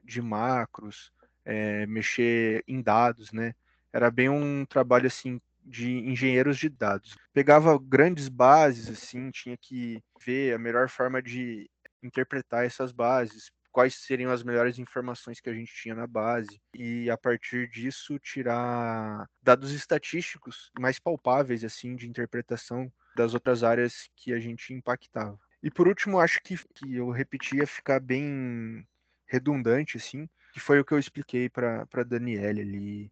de 0.03 0.21
macros, 0.21 1.11
é, 1.43 1.85
mexer 1.87 2.63
em 2.67 2.81
dados, 2.81 3.31
né? 3.31 3.53
Era 3.91 4.09
bem 4.09 4.29
um 4.29 4.65
trabalho 4.65 5.07
assim 5.07 5.41
de 5.63 5.91
engenheiros 5.91 6.57
de 6.57 6.69
dados. 6.69 7.15
Pegava 7.33 7.77
grandes 7.77 8.29
bases 8.29 8.89
assim, 8.89 9.29
tinha 9.31 9.57
que 9.57 10.01
ver 10.23 10.53
a 10.53 10.57
melhor 10.57 10.89
forma 10.89 11.21
de 11.21 11.69
interpretar 12.01 12.65
essas 12.65 12.91
bases, 12.91 13.51
quais 13.71 13.95
seriam 13.95 14.31
as 14.31 14.43
melhores 14.43 14.79
informações 14.79 15.39
que 15.39 15.49
a 15.49 15.53
gente 15.53 15.73
tinha 15.73 15.95
na 15.95 16.07
base 16.07 16.59
e 16.75 17.09
a 17.09 17.17
partir 17.17 17.69
disso 17.69 18.19
tirar 18.19 19.25
dados 19.41 19.71
estatísticos 19.71 20.71
mais 20.79 20.99
palpáveis 20.99 21.63
assim 21.63 21.95
de 21.95 22.07
interpretação 22.07 22.91
das 23.15 23.33
outras 23.33 23.63
áreas 23.63 24.09
que 24.15 24.33
a 24.33 24.39
gente 24.39 24.73
impactava. 24.73 25.39
E 25.63 25.69
por 25.69 25.87
último, 25.87 26.19
acho 26.19 26.41
que, 26.41 26.57
que 26.57 26.95
eu 26.95 27.09
repeti 27.09 27.57
ia 27.57 27.67
ficar 27.67 27.99
bem 27.99 28.85
redundante, 29.27 29.97
assim, 29.97 30.27
que 30.51 30.59
foi 30.59 30.79
o 30.79 30.85
que 30.85 30.93
eu 30.93 30.99
expliquei 30.99 31.49
para 31.49 31.87
a 31.93 32.03
Daniele 32.03 32.61
ali, 32.61 33.11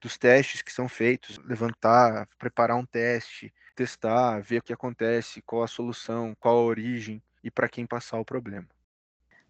dos 0.00 0.18
testes 0.18 0.62
que 0.62 0.72
são 0.72 0.88
feitos, 0.88 1.38
levantar, 1.44 2.26
preparar 2.38 2.76
um 2.76 2.84
teste, 2.84 3.52
testar, 3.76 4.40
ver 4.40 4.58
o 4.58 4.62
que 4.62 4.72
acontece, 4.72 5.42
qual 5.42 5.62
a 5.62 5.68
solução, 5.68 6.36
qual 6.40 6.58
a 6.58 6.64
origem 6.64 7.22
e 7.44 7.50
para 7.50 7.68
quem 7.68 7.86
passar 7.86 8.18
o 8.18 8.24
problema. 8.24 8.66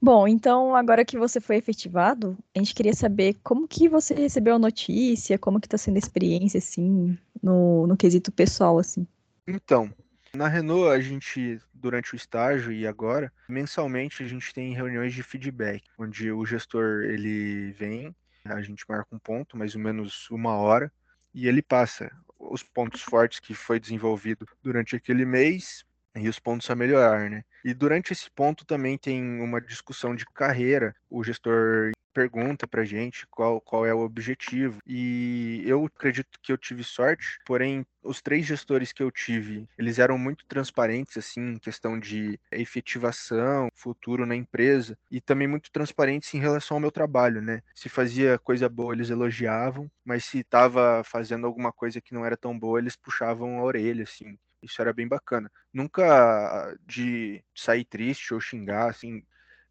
Bom, 0.00 0.26
então 0.26 0.74
agora 0.74 1.04
que 1.04 1.16
você 1.16 1.40
foi 1.40 1.56
efetivado, 1.56 2.36
a 2.54 2.58
gente 2.58 2.74
queria 2.74 2.92
saber 2.92 3.36
como 3.42 3.68
que 3.68 3.88
você 3.88 4.14
recebeu 4.14 4.56
a 4.56 4.58
notícia, 4.58 5.38
como 5.38 5.60
que 5.60 5.66
está 5.68 5.78
sendo 5.78 5.94
a 5.94 5.98
experiência, 6.00 6.58
assim, 6.58 7.16
no, 7.40 7.86
no 7.86 7.96
quesito 7.96 8.32
pessoal, 8.32 8.78
assim. 8.78 9.06
Então, 9.46 9.92
na 10.34 10.48
Renault, 10.48 10.90
a 10.90 11.00
gente, 11.00 11.60
durante 11.74 12.14
o 12.14 12.16
estágio 12.16 12.72
e 12.72 12.86
agora, 12.86 13.32
mensalmente 13.48 14.22
a 14.22 14.26
gente 14.26 14.52
tem 14.54 14.74
reuniões 14.74 15.12
de 15.12 15.22
feedback, 15.22 15.84
onde 15.98 16.30
o 16.32 16.44
gestor 16.46 17.04
ele 17.04 17.72
vem, 17.72 18.14
a 18.44 18.62
gente 18.62 18.84
marca 18.88 19.14
um 19.14 19.18
ponto, 19.18 19.56
mais 19.56 19.74
ou 19.74 19.80
menos 19.80 20.30
uma 20.30 20.56
hora, 20.56 20.90
e 21.34 21.46
ele 21.46 21.62
passa 21.62 22.10
os 22.38 22.62
pontos 22.62 23.02
fortes 23.02 23.40
que 23.40 23.54
foi 23.54 23.78
desenvolvido 23.78 24.46
durante 24.62 24.96
aquele 24.96 25.24
mês 25.24 25.84
e 26.14 26.28
os 26.28 26.38
pontos 26.38 26.68
a 26.70 26.74
melhorar, 26.74 27.30
né? 27.30 27.44
E 27.64 27.72
durante 27.72 28.12
esse 28.12 28.30
ponto 28.30 28.64
também 28.64 28.98
tem 28.98 29.40
uma 29.40 29.60
discussão 29.60 30.14
de 30.14 30.26
carreira. 30.26 30.94
O 31.08 31.22
gestor 31.22 31.92
pergunta 32.12 32.66
pra 32.66 32.84
gente 32.84 33.26
qual, 33.28 33.60
qual 33.60 33.86
é 33.86 33.94
o 33.94 34.00
objetivo. 34.00 34.78
E 34.86 35.62
eu 35.66 35.84
acredito 35.86 36.38
que 36.42 36.52
eu 36.52 36.58
tive 36.58 36.84
sorte, 36.84 37.38
porém, 37.46 37.84
os 38.02 38.20
três 38.20 38.44
gestores 38.46 38.92
que 38.92 39.02
eu 39.02 39.10
tive, 39.10 39.66
eles 39.78 39.98
eram 39.98 40.18
muito 40.18 40.44
transparentes, 40.46 41.16
assim, 41.16 41.40
em 41.52 41.58
questão 41.58 41.98
de 41.98 42.38
efetivação, 42.50 43.68
futuro 43.74 44.26
na 44.26 44.34
empresa, 44.36 44.96
e 45.10 45.20
também 45.20 45.46
muito 45.48 45.70
transparentes 45.72 46.32
em 46.34 46.38
relação 46.40 46.76
ao 46.76 46.80
meu 46.80 46.90
trabalho, 46.92 47.40
né? 47.42 47.60
Se 47.74 47.88
fazia 47.88 48.38
coisa 48.38 48.68
boa, 48.68 48.94
eles 48.94 49.10
elogiavam, 49.10 49.90
mas 50.04 50.24
se 50.24 50.38
estava 50.40 51.02
fazendo 51.04 51.46
alguma 51.46 51.72
coisa 51.72 52.00
que 52.00 52.14
não 52.14 52.24
era 52.24 52.36
tão 52.36 52.58
boa, 52.58 52.78
eles 52.78 52.96
puxavam 52.96 53.58
a 53.58 53.62
orelha, 53.64 54.04
assim. 54.04 54.36
Isso 54.62 54.80
era 54.80 54.92
bem 54.92 55.08
bacana. 55.08 55.50
Nunca 55.72 56.74
de 56.86 57.42
sair 57.54 57.84
triste 57.84 58.32
ou 58.34 58.40
xingar, 58.40 58.88
assim, 58.90 59.22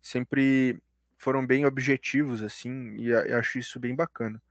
sempre 0.01 0.79
foram 1.21 1.45
bem 1.45 1.65
objetivos, 1.65 2.41
assim, 2.41 2.95
e 2.97 3.13
acho 3.13 3.59
isso 3.59 3.79
bem 3.79 3.95
bacana. 3.95 4.41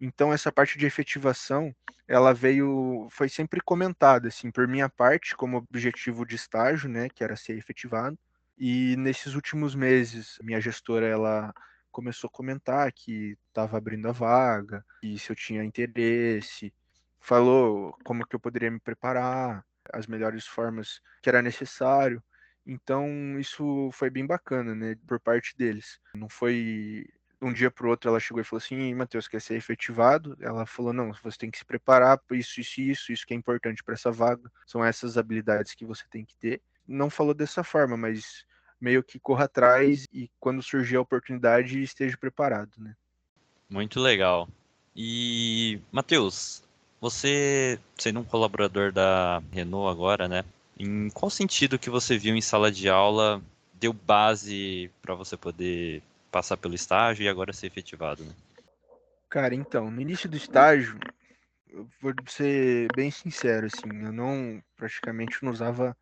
Então 0.00 0.32
essa 0.32 0.50
parte 0.50 0.78
de 0.78 0.86
efetivação, 0.86 1.74
ela 2.08 2.32
veio, 2.32 3.06
foi 3.10 3.28
sempre 3.28 3.60
comentada, 3.60 4.28
assim, 4.28 4.50
por 4.50 4.66
minha 4.66 4.88
parte, 4.88 5.36
como 5.36 5.58
objetivo 5.58 6.24
de 6.24 6.36
estágio, 6.36 6.88
né, 6.88 7.08
que 7.10 7.22
era 7.22 7.36
ser 7.36 7.58
efetivado. 7.58 8.18
E 8.58 8.96
nesses 8.96 9.34
últimos 9.34 9.74
meses, 9.74 10.38
minha 10.42 10.60
gestora, 10.60 11.06
ela 11.06 11.52
começou 11.92 12.28
a 12.28 12.30
comentar 12.30 12.90
que 12.92 13.36
estava 13.48 13.76
abrindo 13.76 14.08
a 14.08 14.12
vaga, 14.12 14.82
e 15.02 15.18
se 15.18 15.30
eu 15.30 15.36
tinha 15.36 15.62
interesse, 15.64 16.72
falou 17.20 17.94
como 18.04 18.26
que 18.26 18.34
eu 18.34 18.40
poderia 18.40 18.70
me 18.70 18.80
preparar, 18.80 19.62
as 19.92 20.06
melhores 20.06 20.46
formas 20.46 21.00
que 21.22 21.28
era 21.28 21.42
necessário. 21.42 22.22
Então, 22.66 23.38
isso 23.38 23.90
foi 23.92 24.10
bem 24.10 24.26
bacana, 24.26 24.74
né, 24.74 24.96
por 25.06 25.20
parte 25.20 25.56
deles. 25.56 26.00
Não 26.14 26.28
foi 26.28 27.06
um 27.40 27.52
dia 27.52 27.70
para 27.70 27.86
o 27.86 27.90
outro 27.90 28.10
ela 28.10 28.18
chegou 28.18 28.40
e 28.40 28.44
falou 28.44 28.58
assim, 28.58 28.94
Matheus, 28.94 29.28
quer 29.28 29.40
ser 29.40 29.56
efetivado? 29.56 30.36
Ela 30.40 30.66
falou, 30.66 30.92
não, 30.92 31.12
você 31.22 31.38
tem 31.38 31.50
que 31.50 31.58
se 31.58 31.64
preparar 31.64 32.18
para 32.18 32.36
isso, 32.36 32.60
isso 32.60 32.80
isso, 32.80 33.12
isso 33.12 33.26
que 33.26 33.34
é 33.34 33.36
importante 33.36 33.84
para 33.84 33.94
essa 33.94 34.10
vaga, 34.10 34.50
são 34.66 34.84
essas 34.84 35.16
habilidades 35.16 35.74
que 35.74 35.84
você 35.84 36.04
tem 36.10 36.24
que 36.24 36.34
ter. 36.36 36.60
Não 36.88 37.10
falou 37.10 37.34
dessa 37.34 37.62
forma, 37.62 37.96
mas 37.96 38.44
meio 38.80 39.02
que 39.02 39.18
corra 39.18 39.44
atrás 39.44 40.06
e 40.12 40.30
quando 40.40 40.62
surgir 40.62 40.96
a 40.96 41.00
oportunidade 41.00 41.82
esteja 41.82 42.16
preparado, 42.16 42.72
né? 42.78 42.94
Muito 43.68 44.00
legal. 44.00 44.48
E, 44.94 45.80
Matheus, 45.90 46.62
você 47.00 47.78
sendo 47.98 48.20
um 48.20 48.24
colaborador 48.24 48.92
da 48.92 49.42
Renault 49.52 49.90
agora, 49.90 50.28
né? 50.28 50.44
Em 50.78 51.08
qual 51.10 51.30
sentido 51.30 51.78
que 51.78 51.88
você 51.88 52.18
viu 52.18 52.36
em 52.36 52.40
sala 52.40 52.70
de 52.70 52.88
aula 52.88 53.42
deu 53.72 53.92
base 53.92 54.90
para 55.00 55.14
você 55.14 55.36
poder 55.36 56.02
passar 56.30 56.56
pelo 56.56 56.74
estágio 56.74 57.24
e 57.24 57.28
agora 57.28 57.52
ser 57.52 57.66
efetivado? 57.66 58.24
Né? 58.24 58.32
Cara, 59.28 59.54
então, 59.54 59.90
no 59.90 60.00
início 60.00 60.28
do 60.28 60.36
estágio, 60.36 60.98
eu 61.68 61.88
vou 62.00 62.12
ser 62.26 62.88
bem 62.94 63.10
sincero, 63.10 63.66
assim, 63.66 64.04
eu 64.04 64.12
não 64.12 64.62
praticamente 64.76 65.42
não 65.42 65.50
usava 65.50 65.96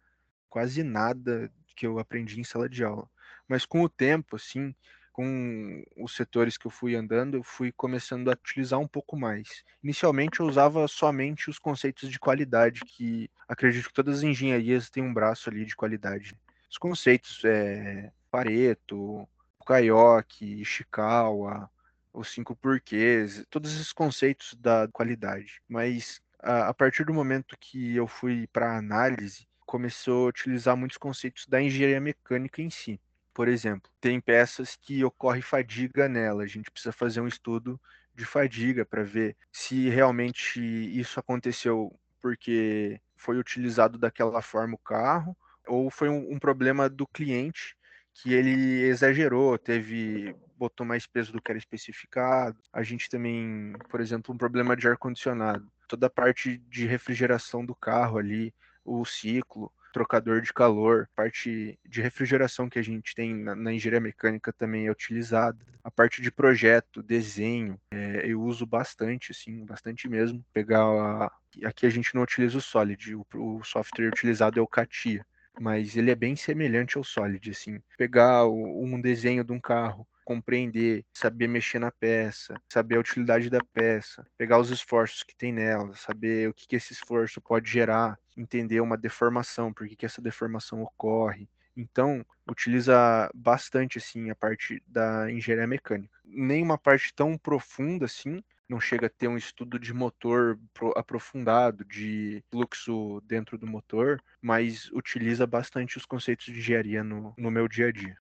quase 0.49 0.83
nada 0.83 1.51
que 1.77 1.87
eu 1.87 1.99
aprendi 1.99 2.41
em 2.41 2.45
sala 2.45 2.69
de 2.69 2.85
aula. 2.85 3.09
Mas 3.49 3.65
com 3.67 3.83
o 3.83 3.89
tempo, 3.89 4.37
assim, 4.37 4.75
com 5.15 5.85
os 5.97 6.17
setores 6.17 6.59
que 6.59 6.67
eu 6.67 6.73
fui 6.73 6.97
andando, 6.97 7.37
eu 7.37 7.45
fui 7.45 7.71
começando 7.71 8.29
a 8.29 8.33
utilizar 8.33 8.81
um 8.81 8.89
pouco 8.89 9.17
mais. 9.17 9.63
Inicialmente 9.81 10.41
eu 10.41 10.47
usava 10.47 10.89
somente 10.89 11.49
os 11.49 11.57
conceitos 11.57 12.11
de 12.11 12.19
qualidade, 12.19 12.81
que 12.85 13.31
acredito 13.47 13.87
que 13.87 13.95
todas 13.95 14.19
as 14.19 14.23
engenharias 14.25 14.91
têm 14.91 15.05
um 15.05 15.15
braço 15.15 15.49
ali 15.49 15.65
de 15.65 15.77
qualidade. 15.77 16.37
Os 16.69 16.77
conceitos 16.77 17.41
é, 17.45 18.11
Pareto, 18.29 19.29
Kaioki, 19.65 20.61
Ishikawa, 20.61 21.71
os 22.13 22.33
cinco 22.33 22.57
porquês, 22.57 23.45
todos 23.49 23.73
esses 23.73 23.93
conceitos 23.93 24.55
da 24.55 24.89
qualidade. 24.89 25.63
Mas 25.69 26.21
a, 26.43 26.71
a 26.71 26.75
partir 26.75 27.05
do 27.05 27.15
momento 27.15 27.57
que 27.61 27.95
eu 27.95 28.09
fui 28.09 28.49
para 28.49 28.77
análise, 28.77 29.47
começou 29.65 30.27
a 30.27 30.29
utilizar 30.31 30.77
muitos 30.77 30.99
conceitos 30.99 31.47
da 31.47 31.63
engenharia 31.63 32.01
mecânica 32.01 32.61
em 32.61 32.69
si. 32.69 33.01
Por 33.35 33.49
exemplo, 33.49 33.91
tem 34.01 34.21
peças 34.21 34.77
que 34.77 35.05
ocorre 35.05 35.43
fadiga 35.43 36.09
nela. 36.09 36.45
A 36.45 36.47
gente 36.47 36.71
precisa 36.71 36.93
fazer 36.93 37.21
um 37.21 37.27
estudo 37.27 37.81
de 38.15 38.25
fadiga 38.25 38.87
para 38.87 39.03
ver 39.03 39.37
se 39.53 39.89
realmente 39.89 40.61
isso 40.61 41.19
aconteceu 41.19 41.93
porque 42.23 43.01
foi 43.17 43.37
utilizado 43.37 43.99
daquela 43.99 44.41
forma 44.41 44.77
o 44.77 44.79
carro 44.79 45.37
ou 45.67 45.91
foi 45.91 46.09
um, 46.09 46.33
um 46.33 46.39
problema 46.39 46.89
do 46.89 47.07
cliente 47.07 47.77
que 48.15 48.33
ele 48.33 48.83
exagerou, 48.83 49.59
teve 49.59 50.35
botou 50.57 50.87
mais 50.87 51.05
peso 51.05 51.33
do 51.33 51.43
que 51.43 51.51
era 51.51 51.59
especificado. 51.59 52.57
A 52.73 52.83
gente 52.85 53.11
também, 53.11 53.73
por 53.91 54.01
exemplo, 54.01 54.33
um 54.33 54.39
problema 54.39 54.77
de 54.77 54.87
ar 54.87 54.97
condicionado, 54.97 55.69
toda 55.89 56.07
a 56.07 56.11
parte 56.11 56.59
de 56.69 56.87
refrigeração 56.87 57.67
do 57.67 57.75
carro 57.75 58.19
ali, 58.19 58.55
o 58.85 59.05
ciclo, 59.05 59.73
trocador 59.95 60.41
de 60.41 60.53
calor, 60.53 61.09
parte 61.15 61.79
de 61.89 62.03
refrigeração 62.03 62.69
que 62.69 62.81
a 62.81 62.83
gente 62.83 63.15
tem 63.15 63.33
na, 63.33 63.55
na 63.55 63.73
engenharia 63.73 64.01
mecânica 64.01 64.53
também 64.53 64.89
é 64.89 64.91
utilizada. 64.91 65.57
A 65.85 65.91
parte 65.91 66.21
de 66.21 66.33
projeto, 66.33 67.01
desenho, 67.01 67.81
é, 67.93 68.23
eu 68.25 68.43
uso 68.43 68.67
bastante, 68.67 69.31
assim, 69.31 69.65
bastante 69.65 70.09
mesmo. 70.09 70.45
Pegar 70.53 70.83
a, 70.83 71.33
aqui 71.65 71.87
a 71.87 71.91
gente 71.91 72.13
não 72.13 72.23
utiliza 72.23 72.59
o 72.59 72.61
Solid, 72.61 73.15
o, 73.15 73.25
o 73.35 73.63
software 73.63 74.09
utilizado 74.09 74.59
é 74.59 74.63
o 74.63 74.67
CATIA, 74.67 75.25
mas 75.61 75.97
ele 75.97 76.11
é 76.11 76.17
bem 76.17 76.35
semelhante 76.35 76.99
ao 76.99 77.05
Solid, 77.05 77.49
assim. 77.49 77.81
Pegar 77.97 78.47
o, 78.47 78.85
um 78.85 79.01
desenho 79.01 79.45
de 79.45 79.53
um 79.53 79.61
carro, 79.61 80.05
compreender, 80.25 81.05
saber 81.13 81.47
mexer 81.47 81.79
na 81.79 81.93
peça, 81.93 82.57
saber 82.69 82.97
a 82.97 83.01
utilidade 83.01 83.49
da 83.49 83.61
peça, 83.73 84.27
pegar 84.37 84.59
os 84.59 84.71
esforços 84.71 85.23
que 85.23 85.37
tem 85.37 85.53
nela, 85.53 85.95
saber 85.95 86.49
o 86.49 86.55
que, 86.55 86.67
que 86.67 86.75
esse 86.75 86.93
esforço 86.93 87.41
pode 87.41 87.71
gerar, 87.71 88.19
entender 88.37 88.81
uma 88.81 88.97
deformação, 88.97 89.73
por 89.73 89.87
que, 89.89 90.05
essa 90.05 90.23
deformação 90.23 90.83
ocorre. 90.83 91.49
Então, 91.77 92.25
utiliza 92.49 93.29
bastante 93.35 93.99
assim 93.99 94.31
a 94.31 94.35
parte 94.35 94.83
da 94.87 95.31
engenharia 95.31 95.67
mecânica. 95.67 96.19
Nem 96.25 96.63
uma 96.63 96.79
parte 96.79 97.13
tão 97.13 97.37
profunda 97.37 98.05
assim, 98.05 98.43
não 98.69 98.81
chega 98.81 99.07
a 99.07 99.11
ter 99.11 99.29
um 99.29 99.37
estudo 99.37 99.79
de 99.79 99.93
motor 99.93 100.59
aprofundado, 100.97 101.85
de 101.85 102.43
fluxo 102.51 103.21
dentro 103.23 103.59
do 103.59 103.67
motor, 103.67 104.23
mas 104.41 104.91
utiliza 104.93 105.47
bastante 105.47 105.97
os 105.97 106.07
conceitos 106.07 106.47
de 106.47 106.59
engenharia 106.59 107.03
no, 107.03 107.35
no 107.37 107.51
meu 107.51 107.69
dia 107.69 107.89
a 107.89 107.93
dia. 107.93 108.17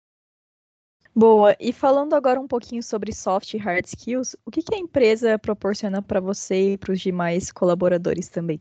Boa. 1.16 1.56
E 1.60 1.72
falando 1.72 2.16
agora 2.16 2.40
um 2.40 2.48
pouquinho 2.48 2.82
sobre 2.82 3.14
soft 3.14 3.54
e 3.54 3.58
hard 3.58 3.86
skills, 3.86 4.36
o 4.44 4.50
que, 4.50 4.64
que 4.64 4.74
a 4.74 4.80
empresa 4.80 5.38
proporciona 5.38 6.02
para 6.02 6.20
você 6.20 6.74
e 6.74 6.78
para 6.78 6.92
os 6.92 7.00
demais 7.00 7.52
colaboradores 7.52 8.30
também? 8.30 8.60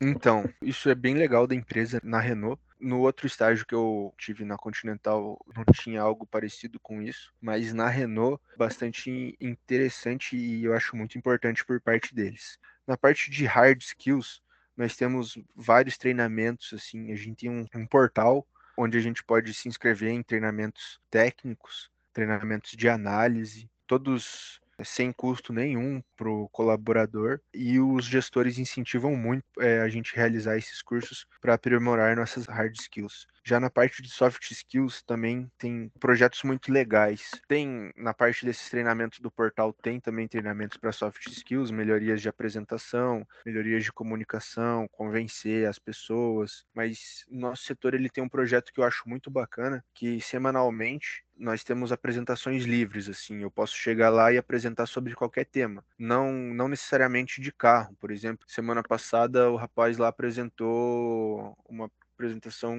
Então, 0.00 0.44
isso 0.60 0.90
é 0.90 0.94
bem 0.94 1.14
legal 1.14 1.46
da 1.46 1.54
empresa 1.54 2.00
na 2.02 2.20
Renault. 2.20 2.60
No 2.78 3.00
outro 3.00 3.26
estágio 3.26 3.64
que 3.64 3.74
eu 3.74 4.12
tive 4.18 4.44
na 4.44 4.58
Continental, 4.58 5.42
não 5.54 5.64
tinha 5.72 6.02
algo 6.02 6.26
parecido 6.26 6.78
com 6.78 7.00
isso, 7.00 7.32
mas 7.40 7.72
na 7.72 7.88
Renault, 7.88 8.42
bastante 8.58 9.34
interessante 9.40 10.36
e 10.36 10.64
eu 10.64 10.74
acho 10.74 10.94
muito 10.94 11.16
importante 11.16 11.64
por 11.64 11.80
parte 11.80 12.14
deles. 12.14 12.58
Na 12.86 12.96
parte 12.96 13.30
de 13.30 13.46
hard 13.46 13.80
skills, 13.80 14.42
nós 14.76 14.94
temos 14.94 15.38
vários 15.54 15.96
treinamentos, 15.96 16.74
assim, 16.74 17.10
a 17.10 17.16
gente 17.16 17.36
tem 17.36 17.50
um, 17.50 17.66
um 17.74 17.86
portal 17.86 18.46
onde 18.76 18.98
a 18.98 19.00
gente 19.00 19.24
pode 19.24 19.54
se 19.54 19.68
inscrever 19.68 20.10
em 20.10 20.22
treinamentos 20.22 21.00
técnicos, 21.10 21.90
treinamentos 22.12 22.72
de 22.72 22.88
análise, 22.88 23.70
todos 23.86 24.60
sem 24.84 25.12
custo 25.12 25.52
nenhum 25.52 26.02
para 26.16 26.28
o 26.28 26.48
colaborador 26.48 27.40
e 27.54 27.78
os 27.80 28.04
gestores 28.04 28.58
incentivam 28.58 29.16
muito 29.16 29.44
é, 29.60 29.80
a 29.80 29.88
gente 29.88 30.14
realizar 30.14 30.56
esses 30.56 30.82
cursos 30.82 31.26
para 31.40 31.54
aprimorar 31.54 32.16
nossas 32.16 32.46
hard 32.46 32.74
skills. 32.76 33.26
Já 33.44 33.60
na 33.60 33.70
parte 33.70 34.02
de 34.02 34.10
soft 34.10 34.50
skills 34.50 35.02
também 35.02 35.48
tem 35.58 35.90
projetos 36.00 36.42
muito 36.42 36.72
legais. 36.72 37.30
Tem 37.48 37.90
na 37.96 38.12
parte 38.12 38.44
desses 38.44 38.68
treinamentos 38.68 39.20
do 39.20 39.30
portal 39.30 39.72
tem 39.72 40.00
também 40.00 40.26
treinamentos 40.28 40.76
para 40.76 40.92
soft 40.92 41.26
skills, 41.28 41.70
melhorias 41.70 42.20
de 42.20 42.28
apresentação, 42.28 43.26
melhorias 43.44 43.84
de 43.84 43.92
comunicação, 43.92 44.88
convencer 44.88 45.68
as 45.68 45.78
pessoas. 45.78 46.64
Mas 46.74 47.24
nosso 47.30 47.64
setor 47.64 47.94
ele 47.94 48.10
tem 48.10 48.22
um 48.24 48.28
projeto 48.28 48.72
que 48.72 48.80
eu 48.80 48.84
acho 48.84 49.08
muito 49.08 49.30
bacana, 49.30 49.84
que 49.94 50.20
semanalmente 50.20 51.24
nós 51.36 51.62
temos 51.62 51.92
apresentações 51.92 52.64
livres, 52.64 53.08
assim, 53.08 53.42
eu 53.42 53.50
posso 53.50 53.76
chegar 53.76 54.10
lá 54.10 54.32
e 54.32 54.38
apresentar 54.38 54.86
sobre 54.86 55.14
qualquer 55.14 55.44
tema, 55.44 55.84
não 55.98 56.32
não 56.32 56.68
necessariamente 56.68 57.40
de 57.40 57.52
carro, 57.52 57.94
por 58.00 58.10
exemplo. 58.10 58.46
Semana 58.48 58.82
passada 58.82 59.50
o 59.50 59.56
rapaz 59.56 59.98
lá 59.98 60.08
apresentou 60.08 61.56
uma 61.68 61.90
apresentação 62.14 62.76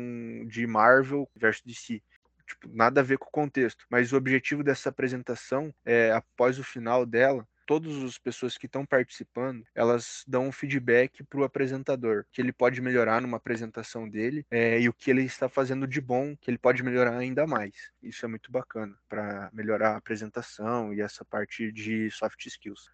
de 0.48 0.66
Marvel 0.66 1.30
versus 1.36 1.64
DC. 1.66 2.02
Tipo, 2.48 2.70
nada 2.74 3.02
a 3.02 3.04
ver 3.04 3.18
com 3.18 3.28
o 3.28 3.32
contexto. 3.32 3.86
Mas 3.90 4.14
o 4.14 4.18
objetivo 4.18 4.64
dessa 4.64 4.90
apresentação 4.90 5.74
é, 5.86 6.12
após 6.12 6.58
o 6.58 6.64
final 6.64 7.06
dela, 7.06 7.48
todas 7.68 8.02
as 8.02 8.18
pessoas 8.18 8.58
que 8.58 8.66
estão 8.66 8.86
participando, 8.86 9.64
elas 9.76 10.24
dão 10.26 10.48
um 10.48 10.52
feedback 10.52 11.22
para 11.24 11.40
o 11.40 11.44
apresentador, 11.44 12.26
que 12.32 12.42
ele 12.42 12.54
pode 12.54 12.82
melhorar 12.82 13.22
numa 13.22 13.38
apresentação 13.38 14.10
dele 14.10 14.46
é, 14.50 14.80
e 14.80 14.88
o 14.88 14.94
que 14.94 15.12
ele 15.12 15.24
está 15.24 15.50
fazendo 15.50 15.86
de 15.86 16.00
bom, 16.00 16.36
que 16.38 16.50
ele 16.50 16.58
pode 16.58 16.82
melhorar 16.82 17.18
ainda 17.18 17.46
mais. 17.46 17.92
Isso 18.02 18.26
é 18.26 18.30
muito 18.30 18.50
bacana 18.50 18.96
para 19.10 19.50
melhorar 19.54 19.92
a 19.92 19.98
apresentação 19.98 20.94
e 20.94 21.02
essa 21.02 21.26
parte 21.26 21.72
de 21.72 22.10
soft 22.10 22.46
skills. 22.46 22.90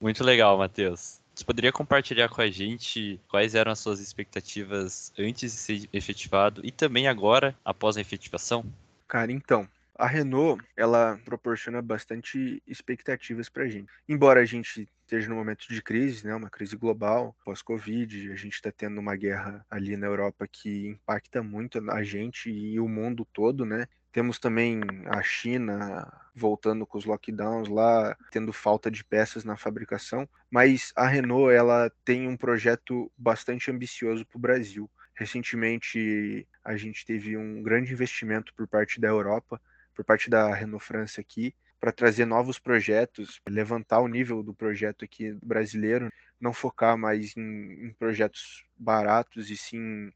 Muito 0.00 0.24
legal, 0.24 0.56
Matheus. 0.56 1.20
Você 1.34 1.44
poderia 1.44 1.70
compartilhar 1.70 2.30
com 2.30 2.40
a 2.40 2.48
gente 2.48 3.20
quais 3.28 3.54
eram 3.54 3.70
as 3.70 3.78
suas 3.78 4.00
expectativas 4.00 5.12
antes 5.18 5.52
de 5.52 5.58
ser 5.58 5.88
efetivado 5.92 6.62
e 6.64 6.70
também 6.70 7.08
agora, 7.08 7.54
após 7.62 7.98
a 7.98 8.00
efetivação? 8.00 8.64
Cara, 9.06 9.30
então, 9.30 9.68
a 9.98 10.06
Renault, 10.06 10.62
ela 10.76 11.18
proporciona 11.24 11.80
bastante 11.80 12.62
expectativas 12.66 13.48
para 13.48 13.64
a 13.64 13.68
gente. 13.68 13.92
Embora 14.08 14.40
a 14.40 14.44
gente 14.44 14.88
esteja 15.02 15.28
num 15.28 15.36
momento 15.36 15.66
de 15.68 15.82
crise, 15.82 16.26
né, 16.26 16.34
uma 16.34 16.50
crise 16.50 16.76
global, 16.76 17.36
pós-Covid, 17.44 18.32
a 18.32 18.36
gente 18.36 18.54
está 18.54 18.70
tendo 18.72 18.98
uma 19.00 19.16
guerra 19.16 19.64
ali 19.70 19.96
na 19.96 20.06
Europa 20.06 20.46
que 20.50 20.88
impacta 20.88 21.42
muito 21.42 21.78
a 21.90 22.02
gente 22.02 22.50
e 22.50 22.78
o 22.80 22.88
mundo 22.88 23.26
todo, 23.32 23.64
né? 23.64 23.86
Temos 24.12 24.38
também 24.38 24.80
a 25.06 25.22
China 25.22 26.10
voltando 26.34 26.86
com 26.86 26.98
os 26.98 27.04
lockdowns 27.04 27.68
lá, 27.68 28.16
tendo 28.30 28.52
falta 28.52 28.90
de 28.90 29.04
peças 29.04 29.44
na 29.44 29.56
fabricação, 29.56 30.28
mas 30.50 30.92
a 30.96 31.06
Renault 31.06 31.54
ela 31.54 31.90
tem 32.04 32.26
um 32.26 32.36
projeto 32.36 33.10
bastante 33.16 33.70
ambicioso 33.70 34.26
para 34.26 34.38
o 34.38 34.40
Brasil. 34.40 34.90
Recentemente 35.14 36.46
a 36.64 36.76
gente 36.76 37.04
teve 37.06 37.36
um 37.36 37.62
grande 37.62 37.92
investimento 37.92 38.52
por 38.54 38.66
parte 38.66 39.00
da 39.00 39.08
Europa 39.08 39.60
por 39.96 40.04
parte 40.04 40.28
da 40.30 40.54
Renault 40.54 40.84
França 40.84 41.20
aqui, 41.20 41.54
para 41.80 41.90
trazer 41.90 42.26
novos 42.26 42.58
projetos, 42.58 43.40
levantar 43.48 44.00
o 44.00 44.08
nível 44.08 44.42
do 44.42 44.54
projeto 44.54 45.04
aqui 45.04 45.32
brasileiro, 45.42 46.10
não 46.40 46.52
focar 46.52 46.96
mais 46.96 47.36
em, 47.36 47.86
em 47.86 47.92
projetos 47.94 48.64
baratos 48.76 49.50
e 49.50 49.56
sim 49.56 50.10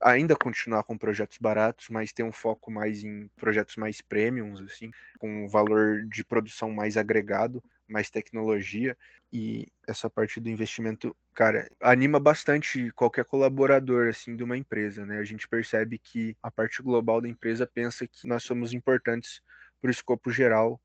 ainda 0.00 0.36
continuar 0.36 0.84
com 0.84 0.96
projetos 0.96 1.38
baratos, 1.38 1.88
mas 1.88 2.12
ter 2.12 2.22
um 2.22 2.32
foco 2.32 2.70
mais 2.70 3.02
em 3.02 3.28
projetos 3.36 3.76
mais 3.76 4.00
premiums, 4.00 4.60
assim, 4.60 4.90
com 5.18 5.48
valor 5.48 6.04
de 6.06 6.24
produção 6.24 6.70
mais 6.70 6.96
agregado, 6.96 7.62
mais 7.88 8.10
tecnologia 8.10 8.96
e 9.32 9.66
essa 9.86 10.08
parte 10.08 10.40
do 10.40 10.48
investimento, 10.48 11.16
cara, 11.34 11.68
anima 11.80 12.20
bastante 12.20 12.90
qualquer 12.92 13.24
colaborador 13.24 14.08
assim 14.08 14.36
de 14.36 14.44
uma 14.44 14.56
empresa, 14.56 15.04
né? 15.04 15.18
A 15.18 15.24
gente 15.24 15.48
percebe 15.48 15.98
que 15.98 16.36
a 16.42 16.50
parte 16.50 16.82
global 16.82 17.20
da 17.20 17.28
empresa 17.28 17.66
pensa 17.66 18.06
que 18.06 18.26
nós 18.26 18.42
somos 18.44 18.72
importantes 18.72 19.40
para 19.80 19.88
o 19.88 19.90
escopo 19.90 20.30
geral 20.30 20.80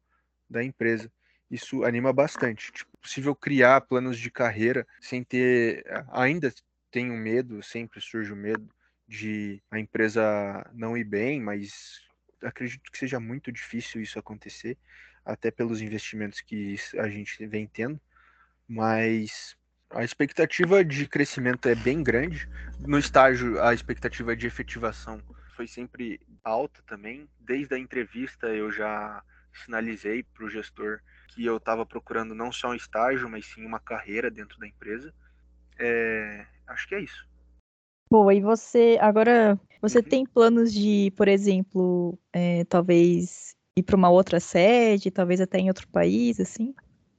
da 0.50 0.64
empresa. 0.64 1.12
Isso 1.52 1.84
anima 1.84 2.12
bastante. 2.12 2.72
Tipo, 2.72 2.98
possível 3.00 3.36
criar 3.36 3.82
planos 3.82 4.18
de 4.18 4.32
carreira 4.32 4.88
sem 5.02 5.24
ter 5.24 5.86
ainda 6.12 6.52
tenho 6.90 7.14
medo, 7.14 7.62
sempre 7.62 8.00
surge 8.02 8.32
o 8.32 8.36
medo 8.36 8.68
de 9.14 9.62
a 9.70 9.80
empresa 9.80 10.24
não 10.74 10.98
ir 10.98 11.04
bem, 11.04 11.40
mas 11.40 12.02
acredito 12.42 12.92
que 12.92 12.98
seja 12.98 13.20
muito 13.20 13.52
difícil 13.52 14.02
isso 14.02 14.18
acontecer, 14.18 14.76
até 15.24 15.52
pelos 15.52 15.82
investimentos 15.82 16.42
que 16.42 16.76
a 16.98 17.08
gente 17.08 17.46
vem 17.46 17.68
tendo, 17.68 18.02
mas 18.68 19.56
a 19.92 20.04
expectativa 20.04 20.84
de 20.84 21.08
crescimento 21.08 21.70
é 21.70 21.76
bem 21.76 22.02
grande. 22.02 22.50
No 22.80 22.98
estágio, 22.98 23.62
a 23.62 23.72
expectativa 23.72 24.36
de 24.36 24.48
efetivação 24.48 25.22
foi 25.56 25.68
sempre 25.68 26.20
alta 26.44 26.82
também. 26.88 27.30
Desde 27.40 27.76
a 27.76 27.78
entrevista, 27.78 28.48
eu 28.48 28.72
já 28.72 29.24
sinalizei 29.64 30.24
para 30.24 30.46
o 30.46 30.50
gestor 30.50 31.00
que 31.28 31.46
eu 31.46 31.58
estava 31.58 31.86
procurando 31.86 32.34
não 32.34 32.52
só 32.52 32.72
um 32.72 32.76
estágio, 32.76 33.30
mas 33.30 33.46
sim 33.46 33.64
uma 33.64 33.80
carreira 33.80 34.32
dentro 34.32 34.58
da 34.58 34.68
empresa. 34.68 35.14
É, 35.78 36.48
acho 36.68 36.88
que 36.88 36.96
é 36.96 37.00
isso. 37.00 37.32
Boa, 38.10 38.34
e 38.34 38.42
você 38.42 38.98
agora 39.02 39.60
você 39.82 39.98
uhum. 39.98 40.04
tem 40.04 40.26
planos 40.26 40.74
de, 40.74 41.12
por 41.18 41.28
exemplo, 41.28 42.18
é, 42.32 42.64
talvez 42.66 43.56
ir 43.78 43.84
para 43.84 43.96
uma 43.96 44.10
outra 44.10 44.40
sede, 44.40 45.12
talvez 45.12 45.42
até 45.42 45.60
em 45.60 45.68
outro 45.68 45.88
país, 45.90 46.40
assim? 46.40 46.74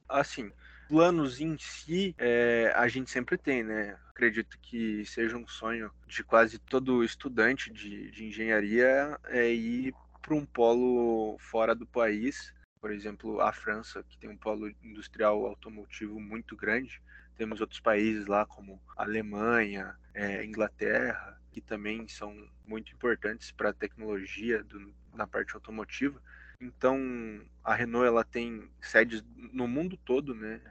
Assim, 0.07 0.51
planos 0.87 1.39
em 1.41 1.57
si 1.59 2.15
é, 2.17 2.71
a 2.75 2.87
gente 2.87 3.11
sempre 3.11 3.37
tem, 3.37 3.63
né? 3.63 3.97
Acredito 4.09 4.57
que 4.61 5.05
seja 5.05 5.37
um 5.37 5.47
sonho 5.47 5.91
de 6.07 6.23
quase 6.23 6.57
todo 6.57 7.03
estudante 7.03 7.71
de, 7.71 8.09
de 8.11 8.25
engenharia 8.25 9.19
é 9.25 9.51
ir 9.51 9.93
para 10.21 10.33
um 10.33 10.45
polo 10.45 11.37
fora 11.39 11.75
do 11.75 11.85
país, 11.85 12.53
por 12.79 12.91
exemplo, 12.91 13.41
a 13.41 13.51
França, 13.51 14.03
que 14.07 14.17
tem 14.17 14.29
um 14.29 14.37
polo 14.37 14.69
industrial 14.83 15.45
automotivo 15.45 16.19
muito 16.19 16.55
grande. 16.55 17.01
Temos 17.37 17.61
outros 17.61 17.79
países 17.79 18.27
lá, 18.27 18.45
como 18.45 18.81
Alemanha, 18.95 19.95
é, 20.13 20.43
Inglaterra, 20.43 21.39
que 21.51 21.61
também 21.61 22.07
são 22.07 22.35
muito 22.65 22.93
importantes 22.93 23.51
para 23.51 23.69
a 23.69 23.73
tecnologia 23.73 24.63
do, 24.63 24.93
na 25.13 25.27
parte 25.27 25.53
automotiva. 25.53 26.21
Então, 26.59 26.97
a 27.63 27.75
Renault 27.75 28.07
ela 28.07 28.23
tem 28.23 28.69
sedes 28.81 29.23
no 29.35 29.67
mundo 29.67 29.97
todo, 29.97 30.33
né? 30.33 30.61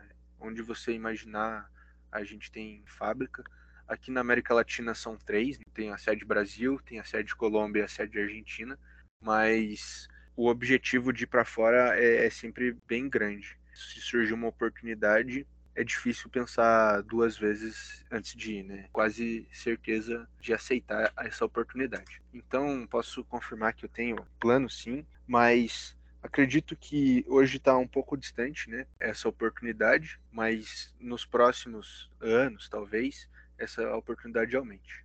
Onde 0.41 0.63
você 0.63 0.93
imaginar, 0.93 1.71
a 2.11 2.25
gente 2.25 2.51
tem 2.51 2.83
fábrica. 2.87 3.45
Aqui 3.87 4.11
na 4.11 4.21
América 4.21 4.55
Latina 4.55 4.95
são 4.95 5.17
três: 5.17 5.59
tem 5.73 5.91
a 5.91 5.99
sede 5.99 6.25
Brasil, 6.25 6.81
tem 6.85 6.99
a 6.99 7.05
sede 7.05 7.35
Colômbia 7.35 7.81
e 7.81 7.85
a 7.85 7.89
sede 7.89 8.19
Argentina. 8.19 8.79
Mas 9.21 10.09
o 10.37 10.49
objetivo 10.49 11.13
de 11.13 11.25
ir 11.25 11.27
para 11.29 11.45
fora 11.45 11.99
é, 11.99 12.27
é 12.27 12.31
sempre 12.31 12.77
bem 12.87 13.09
grande. 13.09 13.59
Se 13.75 14.01
surgir 14.01 14.33
uma 14.33 14.49
oportunidade, 14.49 15.47
é 15.75 15.83
difícil 15.83 16.31
pensar 16.31 17.03
duas 17.03 17.37
vezes 17.37 18.05
antes 18.11 18.35
de 18.35 18.55
ir, 18.55 18.63
né? 18.63 18.87
Quase 18.93 19.47
certeza 19.53 20.29
de 20.41 20.55
aceitar 20.55 21.13
essa 21.19 21.45
oportunidade. 21.45 22.23
Então, 22.33 22.87
posso 22.89 23.25
confirmar 23.25 23.75
que 23.75 23.85
eu 23.85 23.89
tenho 23.89 24.17
plano 24.39 24.71
sim, 24.71 25.05
mas 25.27 25.97
acredito 26.23 26.77
que 26.77 27.25
hoje 27.29 27.57
está 27.57 27.77
um 27.77 27.89
pouco 27.89 28.17
distante, 28.17 28.71
né? 28.71 28.87
Essa 29.01 29.29
oportunidade, 29.29 30.21
mas 30.31 30.95
nos 31.01 31.25
próximos 31.25 32.11
anos, 32.21 32.69
talvez, 32.69 33.29
essa 33.59 33.97
oportunidade 33.97 34.57
aumente. 34.57 35.05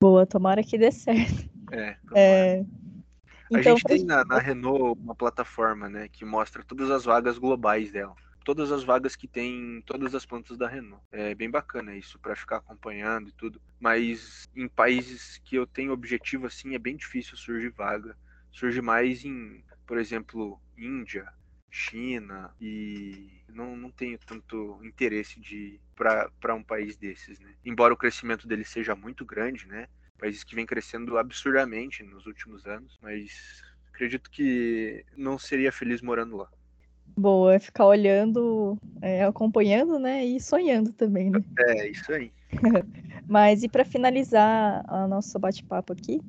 Boa, 0.00 0.26
tomara 0.26 0.62
que 0.62 0.78
dê 0.78 0.90
certo. 0.90 1.48
É. 1.70 1.96
é... 2.14 2.64
Então, 3.50 3.60
a 3.60 3.62
gente 3.62 3.84
tem 3.84 4.04
na, 4.04 4.24
na 4.24 4.38
Renault 4.38 4.98
uma 4.98 5.14
plataforma, 5.14 5.88
né, 5.88 6.08
que 6.08 6.24
mostra 6.24 6.64
todas 6.64 6.90
as 6.90 7.04
vagas 7.04 7.38
globais 7.38 7.92
dela 7.92 8.14
todas 8.46 8.70
as 8.70 8.84
vagas 8.84 9.16
que 9.16 9.26
tem 9.26 9.78
em 9.78 9.80
todas 9.80 10.14
as 10.14 10.24
plantas 10.24 10.56
da 10.56 10.68
Renault. 10.68 11.04
É 11.10 11.34
bem 11.34 11.50
bacana 11.50 11.96
isso 11.96 12.16
para 12.16 12.36
ficar 12.36 12.58
acompanhando 12.58 13.28
e 13.28 13.32
tudo. 13.32 13.60
Mas 13.80 14.48
em 14.54 14.68
países 14.68 15.40
que 15.44 15.56
eu 15.56 15.66
tenho 15.66 15.92
objetivo 15.92 16.46
assim 16.46 16.72
é 16.72 16.78
bem 16.78 16.96
difícil 16.96 17.36
surgir 17.36 17.70
vaga. 17.70 18.16
Surge 18.52 18.80
mais 18.80 19.24
em, 19.24 19.64
por 19.84 19.98
exemplo, 19.98 20.60
Índia, 20.78 21.28
China 21.68 22.54
e 22.60 23.42
não, 23.48 23.76
não 23.76 23.90
tenho 23.90 24.16
tanto 24.16 24.78
interesse 24.84 25.40
de 25.40 25.80
para 25.96 26.54
um 26.54 26.62
país 26.62 26.96
desses, 26.96 27.40
né? 27.40 27.52
Embora 27.64 27.92
o 27.92 27.96
crescimento 27.96 28.46
dele 28.46 28.64
seja 28.64 28.94
muito 28.94 29.24
grande, 29.24 29.66
né? 29.66 29.88
Países 30.18 30.44
que 30.44 30.54
vem 30.54 30.64
crescendo 30.64 31.18
absurdamente 31.18 32.04
nos 32.04 32.26
últimos 32.26 32.64
anos, 32.64 32.96
mas 33.02 33.60
acredito 33.88 34.30
que 34.30 35.04
não 35.16 35.36
seria 35.36 35.72
feliz 35.72 36.00
morando 36.00 36.36
lá. 36.36 36.48
Boa, 37.14 37.54
é 37.54 37.58
ficar 37.58 37.86
olhando, 37.86 38.78
é, 39.00 39.24
acompanhando, 39.24 39.98
né? 39.98 40.24
E 40.24 40.40
sonhando 40.40 40.92
também, 40.92 41.30
né? 41.30 41.42
É, 41.58 41.88
isso 41.88 42.12
aí. 42.12 42.30
Mas 43.28 43.62
e 43.62 43.68
para 43.68 43.84
finalizar 43.84 44.84
o 44.88 45.08
nosso 45.08 45.38
bate-papo 45.38 45.92
aqui, 45.92 46.20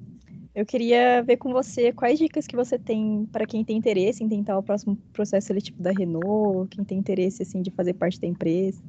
eu 0.55 0.65
queria 0.65 1.21
ver 1.21 1.37
com 1.37 1.51
você 1.51 1.93
quais 1.93 2.17
dicas 2.17 2.47
que 2.47 2.55
você 2.55 2.79
tem 2.79 3.27
para 3.31 3.45
quem 3.45 3.63
tem 3.63 3.77
interesse 3.77 4.23
em 4.23 4.29
tentar 4.29 4.57
o 4.57 4.63
próximo 4.63 4.95
processo 5.13 5.47
seletivo 5.47 5.81
da 5.81 5.91
Renault, 5.91 6.75
quem 6.75 6.83
tem 6.83 6.97
interesse 6.97 7.43
assim 7.43 7.61
de 7.61 7.69
fazer 7.69 7.93
parte 7.93 8.19
da 8.19 8.25
empresa. 8.25 8.81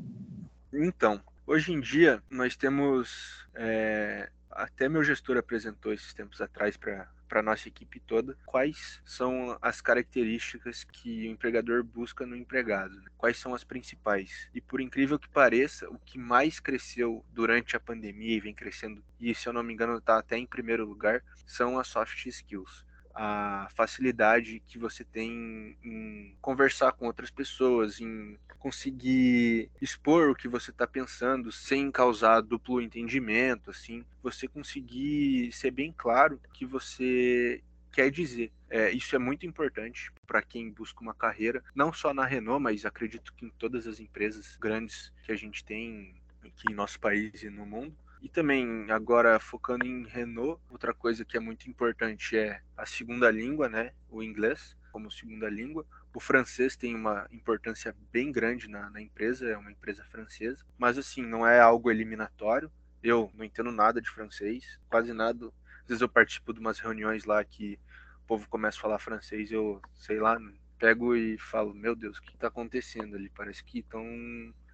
Então, 0.72 1.20
hoje 1.46 1.72
em 1.72 1.81
dia 1.81 2.22
nós 2.31 2.57
temos 2.57 3.46
é, 3.55 4.31
até 4.51 4.88
meu 4.88 5.05
gestor 5.05 5.37
apresentou 5.37 5.92
esses 5.92 6.14
tempos 6.14 6.40
atrás 6.40 6.77
para 6.77 7.07
para 7.29 7.43
nossa 7.43 7.69
equipe 7.69 8.01
toda, 8.01 8.37
quais 8.47 9.01
são 9.05 9.57
as 9.61 9.81
características 9.81 10.85
que 10.85 11.29
o 11.29 11.31
empregador 11.31 11.85
busca 11.85 12.27
no 12.27 12.35
empregado, 12.35 12.97
né? 13.01 13.11
quais 13.17 13.37
são 13.37 13.55
as 13.55 13.62
principais. 13.62 14.49
E 14.55 14.61
por 14.61 14.81
incrível 14.81 15.19
que 15.19 15.29
pareça, 15.29 15.88
o 15.91 15.99
que 15.99 16.19
mais 16.19 16.59
cresceu 16.59 17.25
durante 17.33 17.77
a 17.77 17.81
pandemia 17.81 18.37
e 18.37 18.41
vem 18.41 18.55
crescendo, 18.55 19.05
e 19.21 19.35
se 19.35 19.49
eu 19.49 19.53
não 19.53 19.62
me 19.62 19.75
engano 19.75 19.99
está 19.99 20.19
até 20.19 20.37
em 20.38 20.47
primeiro 20.47 20.85
lugar, 20.87 21.23
são 21.47 21.79
as 21.79 21.88
soft 21.88 22.27
skills 22.27 22.88
a 23.20 23.66
facilidade 23.74 24.62
que 24.68 24.78
você 24.78 25.02
tem 25.02 25.76
em 25.83 26.37
conversar 26.40 26.92
com 26.92 27.07
outras 27.07 27.33
pessoas, 27.33 28.00
em 28.00 28.38
conseguir 28.61 29.68
expor 29.83 30.31
o 30.31 30.37
que 30.37 30.46
você 30.46 30.70
está 30.70 30.87
pensando 30.87 31.50
sem 31.50 31.90
causar 31.90 32.40
duplo 32.40 32.81
entendimento, 32.81 33.70
assim, 33.70 34.04
você 34.22 34.46
conseguir 34.46 35.50
ser 35.50 35.72
bem 35.72 35.92
claro 35.96 36.40
que 36.52 36.64
você 36.64 37.61
quer 37.92 38.09
dizer. 38.09 38.52
É, 38.70 38.92
isso 38.92 39.16
é 39.16 39.18
muito 39.18 39.44
importante 39.44 40.12
para 40.24 40.40
quem 40.40 40.70
busca 40.70 41.00
uma 41.00 41.14
carreira, 41.14 41.61
não 41.74 41.92
só 41.92 42.14
na 42.14 42.24
Renault, 42.24 42.62
mas 42.62 42.87
acredito 42.87 43.35
que 43.35 43.46
em 43.46 43.50
todas 43.50 43.88
as 43.88 43.98
empresas 43.98 44.57
grandes 44.61 45.12
que 45.24 45.33
a 45.33 45.37
gente 45.37 45.64
tem 45.64 46.14
aqui 46.44 46.70
em 46.70 46.74
nosso 46.74 47.00
país 47.00 47.42
e 47.42 47.50
no 47.50 47.66
mundo. 47.66 47.96
E 48.20 48.28
também, 48.28 48.90
agora 48.90 49.38
focando 49.38 49.87
em 49.87 50.04
Renault, 50.04 50.61
outra 50.68 50.92
coisa 50.92 51.24
que 51.24 51.37
é 51.37 51.40
muito 51.40 51.70
importante 51.70 52.37
é 52.37 52.61
a 52.76 52.85
segunda 52.85 53.31
língua, 53.31 53.68
né? 53.68 53.92
O 54.11 54.22
inglês 54.22 54.76
como 54.90 55.11
segunda 55.11 55.48
língua. 55.48 55.87
O 56.12 56.18
francês 56.18 56.76
tem 56.76 56.96
uma 56.96 57.28
importância 57.31 57.94
bem 58.11 58.33
grande 58.33 58.68
na, 58.68 58.90
na 58.90 59.00
empresa, 59.00 59.46
é 59.48 59.57
uma 59.57 59.70
empresa 59.70 60.02
francesa, 60.11 60.64
mas 60.76 60.98
assim, 60.98 61.22
não 61.22 61.46
é 61.46 61.61
algo 61.61 61.90
eliminatório. 61.90 62.70
Eu 63.00 63.31
não 63.35 63.44
entendo 63.44 63.70
nada 63.70 64.00
de 64.00 64.11
francês, 64.11 64.81
quase 64.88 65.12
nada. 65.12 65.46
Às 65.83 65.88
vezes 65.88 66.00
eu 66.02 66.09
participo 66.09 66.52
de 66.52 66.59
umas 66.59 66.81
reuniões 66.81 67.24
lá 67.24 67.44
que 67.44 67.78
o 68.24 68.26
povo 68.26 68.48
começa 68.48 68.78
a 68.78 68.81
falar 68.81 68.98
francês, 68.98 69.52
eu, 69.52 69.81
sei 69.94 70.18
lá, 70.18 70.37
pego 70.78 71.14
e 71.14 71.38
falo, 71.38 71.72
meu 71.72 71.94
Deus, 71.94 72.18
o 72.18 72.22
que 72.22 72.35
está 72.35 72.48
acontecendo 72.48 73.14
ali? 73.14 73.31
Parece 73.31 73.62
que 73.62 73.78
estão 73.78 74.04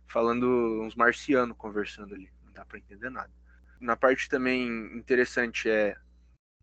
falando 0.06 0.80
uns 0.82 0.94
marcianos 0.94 1.56
conversando 1.58 2.14
ali 2.14 2.30
dá 2.54 2.64
para 2.64 2.78
entender 2.78 3.10
nada. 3.10 3.30
Na 3.80 3.96
parte 3.96 4.28
também 4.28 4.66
interessante 4.96 5.68
é 5.68 5.96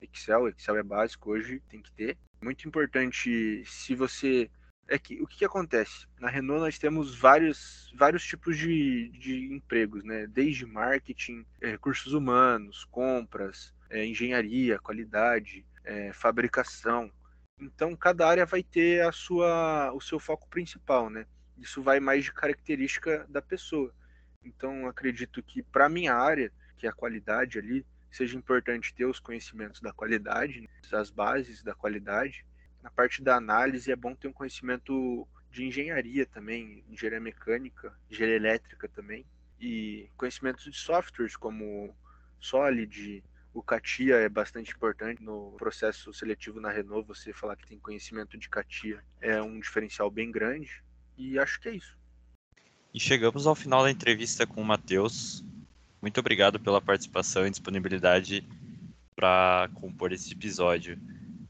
Excel, 0.02 0.50
Excel 0.50 0.78
é 0.78 0.84
básico 0.84 1.32
hoje, 1.32 1.62
tem 1.70 1.82
que 1.82 1.92
ter. 1.92 2.18
Muito 2.42 2.68
importante 2.68 3.64
se 3.66 3.94
você 3.94 4.50
é 4.88 4.98
que 4.98 5.22
o 5.22 5.28
que, 5.28 5.38
que, 5.38 5.46
acontece? 5.46 6.06
Na 6.20 6.30
Renault 6.30 6.62
nós 6.62 6.78
temos 6.78 7.16
vários, 7.16 7.94
vários 7.96 8.26
tipos 8.26 8.58
de, 8.58 9.10
de 9.10 9.54
empregos, 9.54 10.04
né? 10.04 10.28
Desde 10.28 10.66
marketing, 10.66 11.46
é, 11.62 11.72
recursos 11.72 12.14
humanos, 12.14 12.84
compras, 12.86 13.74
é, 13.90 14.06
engenharia, 14.06 14.80
qualidade, 14.80 15.66
é, 15.86 16.12
fabricação. 16.12 17.12
Então 17.60 17.96
cada 17.96 18.28
área 18.28 18.46
vai 18.46 18.64
ter 18.64 19.02
a 19.08 19.12
sua, 19.12 19.94
o 19.94 20.02
seu 20.02 20.20
foco 20.20 20.50
principal, 20.50 21.10
né? 21.10 21.26
Isso 21.58 21.82
vai 21.82 22.00
mais 22.00 22.26
de 22.26 22.34
característica 22.34 23.26
da 23.30 23.42
pessoa. 23.42 23.94
Então, 24.44 24.88
acredito 24.88 25.42
que 25.44 25.62
para 25.62 25.90
minha 25.90 26.14
área, 26.14 26.52
que 26.78 26.86
é 26.86 26.90
a 26.90 26.94
qualidade 26.94 27.60
ali, 27.60 27.86
seja 28.10 28.38
importante 28.38 28.94
ter 28.94 29.06
os 29.06 29.20
conhecimentos 29.20 29.80
da 29.82 29.94
qualidade, 29.94 30.70
as 30.92 31.10
bases 31.10 31.64
da 31.64 31.74
qualidade. 31.74 32.46
Na 32.82 32.90
parte 32.90 33.22
da 33.24 33.36
análise, 33.36 33.92
é 33.92 33.96
bom 33.96 34.16
ter 34.16 34.28
um 34.28 34.34
conhecimento 34.34 35.28
de 35.50 35.66
engenharia 35.66 36.26
também, 36.26 36.84
engenharia 36.90 37.20
mecânica, 37.20 37.94
engenharia 38.10 38.36
elétrica 38.36 38.88
também, 38.90 39.26
e 39.60 40.10
conhecimentos 40.18 40.64
de 40.66 40.78
softwares 40.78 41.36
como 41.36 41.96
Solid, 42.40 43.24
o 43.54 43.62
CATIA 43.62 44.16
é 44.16 44.30
bastante 44.30 44.74
importante 44.74 45.22
no 45.22 45.52
processo 45.58 46.14
seletivo 46.14 46.60
na 46.60 46.72
Renault. 46.72 47.08
Você 47.08 47.32
falar 47.34 47.56
que 47.56 47.68
tem 47.68 47.78
conhecimento 47.78 48.38
de 48.38 48.50
CATIA 48.50 49.04
é 49.20 49.42
um 49.42 49.60
diferencial 49.60 50.10
bem 50.10 50.32
grande. 50.32 50.84
E 51.18 51.38
acho 51.38 51.60
que 51.60 51.70
é 51.70 51.76
isso. 51.76 52.01
E 52.94 53.00
chegamos 53.00 53.48
ao 53.48 53.56
final 53.56 53.84
da 53.84 53.92
entrevista 53.92 54.46
com 54.46 54.62
o 54.62 54.66
Matheus. 54.66 55.42
Muito 56.02 56.20
obrigado 56.20 56.60
pela 56.60 56.82
participação 56.82 57.48
e 57.48 57.50
disponibilidade 57.50 58.46
para 59.16 59.70
compor 59.76 60.12
esse 60.12 60.34
episódio. 60.34 61.00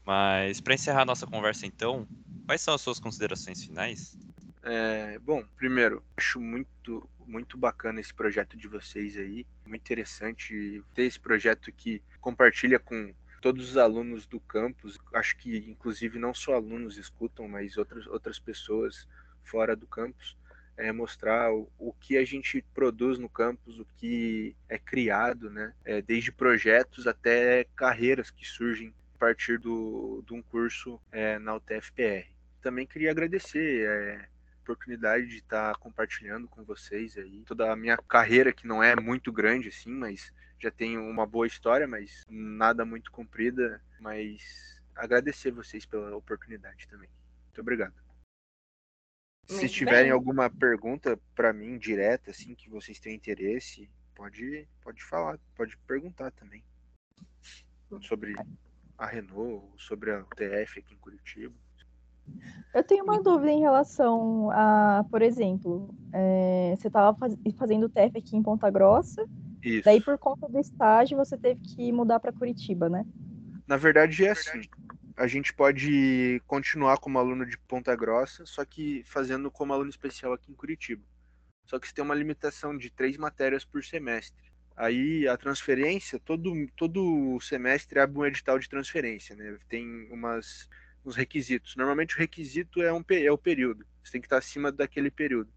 Mas 0.06 0.60
para 0.60 0.74
encerrar 0.74 1.04
nossa 1.04 1.26
conversa 1.26 1.66
então, 1.66 2.06
quais 2.46 2.60
são 2.60 2.74
as 2.74 2.80
suas 2.80 3.00
considerações 3.00 3.64
finais? 3.64 4.16
É, 4.62 5.18
bom, 5.18 5.44
primeiro, 5.56 6.02
acho 6.16 6.40
muito 6.40 7.08
muito 7.26 7.56
bacana 7.56 8.00
esse 8.00 8.12
projeto 8.12 8.56
de 8.56 8.68
vocês 8.68 9.16
aí, 9.16 9.46
muito 9.64 9.80
interessante 9.80 10.82
ter 10.92 11.04
esse 11.04 11.18
projeto 11.18 11.72
que 11.72 12.02
compartilha 12.20 12.78
com 12.78 13.14
todos 13.40 13.70
os 13.70 13.76
alunos 13.76 14.26
do 14.26 14.38
campus. 14.38 14.98
Acho 15.14 15.36
que 15.38 15.56
inclusive 15.56 16.18
não 16.20 16.34
só 16.34 16.54
alunos 16.54 16.98
escutam, 16.98 17.48
mas 17.48 17.76
outras 17.76 18.06
outras 18.06 18.38
pessoas 18.38 19.08
fora 19.42 19.74
do 19.74 19.86
campus 19.86 20.36
é, 20.76 20.90
mostrar 20.92 21.52
o, 21.52 21.68
o, 21.78 21.92
que 21.92 22.16
a 22.16 22.24
gente 22.24 22.64
produz 22.74 23.18
no 23.18 23.28
campus, 23.28 23.78
o 23.78 23.86
que 23.96 24.56
é 24.68 24.78
criado, 24.78 25.50
né? 25.50 25.72
É, 25.84 26.00
desde 26.00 26.32
projetos 26.32 27.06
até 27.06 27.64
carreiras 27.76 28.30
que 28.30 28.46
surgem 28.46 28.92
a 29.14 29.18
partir 29.18 29.58
do, 29.58 30.22
de 30.26 30.34
um 30.34 30.42
curso 30.42 31.00
é, 31.10 31.38
na 31.38 31.54
UTFPR. 31.54 32.26
Também 32.60 32.86
queria 32.86 33.10
agradecer 33.10 33.86
é, 33.86 34.16
a 34.16 34.60
oportunidade 34.62 35.26
de 35.26 35.36
estar 35.36 35.74
compartilhando 35.76 36.48
com 36.48 36.64
vocês 36.64 37.16
aí 37.18 37.42
toda 37.46 37.70
a 37.70 37.76
minha 37.76 37.96
carreira, 37.96 38.52
que 38.52 38.66
não 38.66 38.82
é 38.82 38.94
muito 38.96 39.32
grande 39.32 39.68
assim, 39.68 39.90
mas 39.90 40.32
já 40.58 40.70
tenho 40.70 41.02
uma 41.02 41.26
boa 41.26 41.46
história, 41.46 41.88
mas 41.88 42.24
nada 42.28 42.84
muito 42.84 43.10
comprida. 43.10 43.80
Mas 44.00 44.80
agradecer 44.94 45.50
vocês 45.50 45.84
pela 45.84 46.16
oportunidade 46.16 46.86
também. 46.88 47.08
Muito 47.46 47.60
obrigado. 47.60 48.01
Se 49.46 49.68
tiverem 49.68 50.04
bem. 50.04 50.12
alguma 50.12 50.48
pergunta 50.48 51.18
para 51.34 51.52
mim 51.52 51.78
direta, 51.78 52.30
assim, 52.30 52.54
que 52.54 52.70
vocês 52.70 52.98
têm 52.98 53.14
interesse, 53.14 53.90
pode, 54.14 54.68
pode 54.82 55.02
falar, 55.04 55.38
pode 55.54 55.76
perguntar 55.86 56.30
também. 56.32 56.62
Sobre 58.00 58.34
a 58.96 59.06
Renault, 59.06 59.66
sobre 59.76 60.12
a 60.12 60.22
TF 60.22 60.78
aqui 60.78 60.94
em 60.94 60.98
Curitiba. 60.98 61.54
Eu 62.72 62.82
tenho 62.84 63.04
uma 63.04 63.22
dúvida 63.22 63.50
em 63.50 63.60
relação 63.60 64.50
a, 64.50 65.04
por 65.10 65.20
exemplo, 65.20 65.92
é, 66.12 66.74
você 66.76 66.86
estava 66.86 67.16
faz, 67.18 67.36
fazendo 67.58 67.88
TF 67.88 68.16
aqui 68.16 68.36
em 68.36 68.42
Ponta 68.42 68.70
Grossa, 68.70 69.26
Isso. 69.62 69.84
daí 69.84 70.00
por 70.00 70.16
conta 70.16 70.48
do 70.48 70.58
estágio 70.58 71.16
você 71.16 71.36
teve 71.36 71.60
que 71.60 71.92
mudar 71.92 72.20
para 72.20 72.32
Curitiba, 72.32 72.88
né? 72.88 73.04
Na 73.66 73.76
verdade 73.76 74.24
é 74.24 74.30
assim 74.30 74.62
a 75.16 75.26
gente 75.26 75.52
pode 75.52 76.40
continuar 76.46 76.98
como 76.98 77.18
aluno 77.18 77.44
de 77.44 77.58
Ponta 77.58 77.94
Grossa, 77.94 78.46
só 78.46 78.64
que 78.64 79.02
fazendo 79.04 79.50
como 79.50 79.72
aluno 79.72 79.90
especial 79.90 80.32
aqui 80.32 80.50
em 80.50 80.54
Curitiba. 80.54 81.02
Só 81.66 81.78
que 81.78 81.86
você 81.86 81.94
tem 81.94 82.04
uma 82.04 82.14
limitação 82.14 82.76
de 82.76 82.90
três 82.90 83.16
matérias 83.16 83.64
por 83.64 83.84
semestre. 83.84 84.50
Aí 84.76 85.28
a 85.28 85.36
transferência, 85.36 86.18
todo, 86.18 86.52
todo 86.76 87.38
semestre 87.40 88.00
abre 88.00 88.18
um 88.18 88.26
edital 88.26 88.58
de 88.58 88.68
transferência, 88.68 89.36
né? 89.36 89.56
Tem 89.68 90.08
umas, 90.10 90.68
uns 91.04 91.14
requisitos. 91.14 91.76
Normalmente 91.76 92.16
o 92.16 92.18
requisito 92.18 92.82
é, 92.82 92.92
um, 92.92 93.04
é 93.10 93.30
o 93.30 93.38
período. 93.38 93.86
Você 94.02 94.12
tem 94.12 94.20
que 94.20 94.26
estar 94.26 94.38
acima 94.38 94.72
daquele 94.72 95.10
período. 95.10 95.52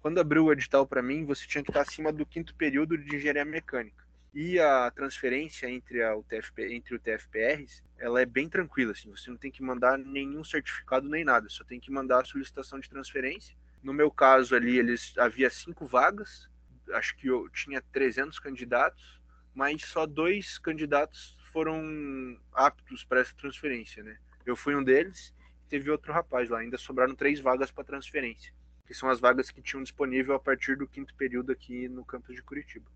Quando 0.00 0.18
abriu 0.18 0.44
o 0.44 0.52
edital 0.52 0.86
para 0.86 1.02
mim, 1.02 1.24
você 1.24 1.46
tinha 1.46 1.62
que 1.62 1.70
estar 1.70 1.82
acima 1.82 2.12
do 2.12 2.26
quinto 2.26 2.54
período 2.54 2.98
de 2.98 3.16
engenharia 3.16 3.44
mecânica 3.44 4.03
e 4.34 4.58
a 4.58 4.90
transferência 4.90 5.70
entre, 5.70 6.02
a 6.02 6.16
UTFP, 6.16 6.74
entre 6.74 6.96
o 6.96 6.98
TFPRs, 6.98 7.84
ela 7.96 8.20
é 8.20 8.26
bem 8.26 8.48
tranquila, 8.48 8.90
assim, 8.90 9.08
você 9.08 9.30
não 9.30 9.36
tem 9.36 9.50
que 9.50 9.62
mandar 9.62 9.96
nenhum 9.96 10.42
certificado 10.42 11.08
nem 11.08 11.24
nada, 11.24 11.48
só 11.48 11.62
tem 11.62 11.78
que 11.78 11.90
mandar 11.90 12.22
a 12.22 12.24
solicitação 12.24 12.80
de 12.80 12.90
transferência. 12.90 13.56
No 13.80 13.94
meu 13.94 14.10
caso 14.10 14.56
ali, 14.56 14.76
eles 14.76 15.16
havia 15.16 15.48
cinco 15.48 15.86
vagas, 15.86 16.50
acho 16.94 17.16
que 17.16 17.28
eu 17.28 17.48
tinha 17.50 17.80
300 17.92 18.40
candidatos, 18.40 19.20
mas 19.54 19.84
só 19.84 20.04
dois 20.04 20.58
candidatos 20.58 21.36
foram 21.52 22.36
aptos 22.52 23.04
para 23.04 23.20
essa 23.20 23.34
transferência, 23.36 24.02
né? 24.02 24.18
Eu 24.44 24.56
fui 24.56 24.74
um 24.74 24.82
deles, 24.82 25.32
teve 25.68 25.88
outro 25.92 26.12
rapaz 26.12 26.50
lá, 26.50 26.58
ainda 26.58 26.76
sobraram 26.76 27.14
três 27.14 27.38
vagas 27.38 27.70
para 27.70 27.84
transferência, 27.84 28.52
que 28.84 28.94
são 28.94 29.08
as 29.08 29.20
vagas 29.20 29.52
que 29.52 29.62
tinham 29.62 29.84
disponível 29.84 30.34
a 30.34 30.40
partir 30.40 30.76
do 30.76 30.88
quinto 30.88 31.14
período 31.14 31.52
aqui 31.52 31.88
no 31.88 32.04
campus 32.04 32.34
de 32.34 32.42
Curitiba 32.42 32.90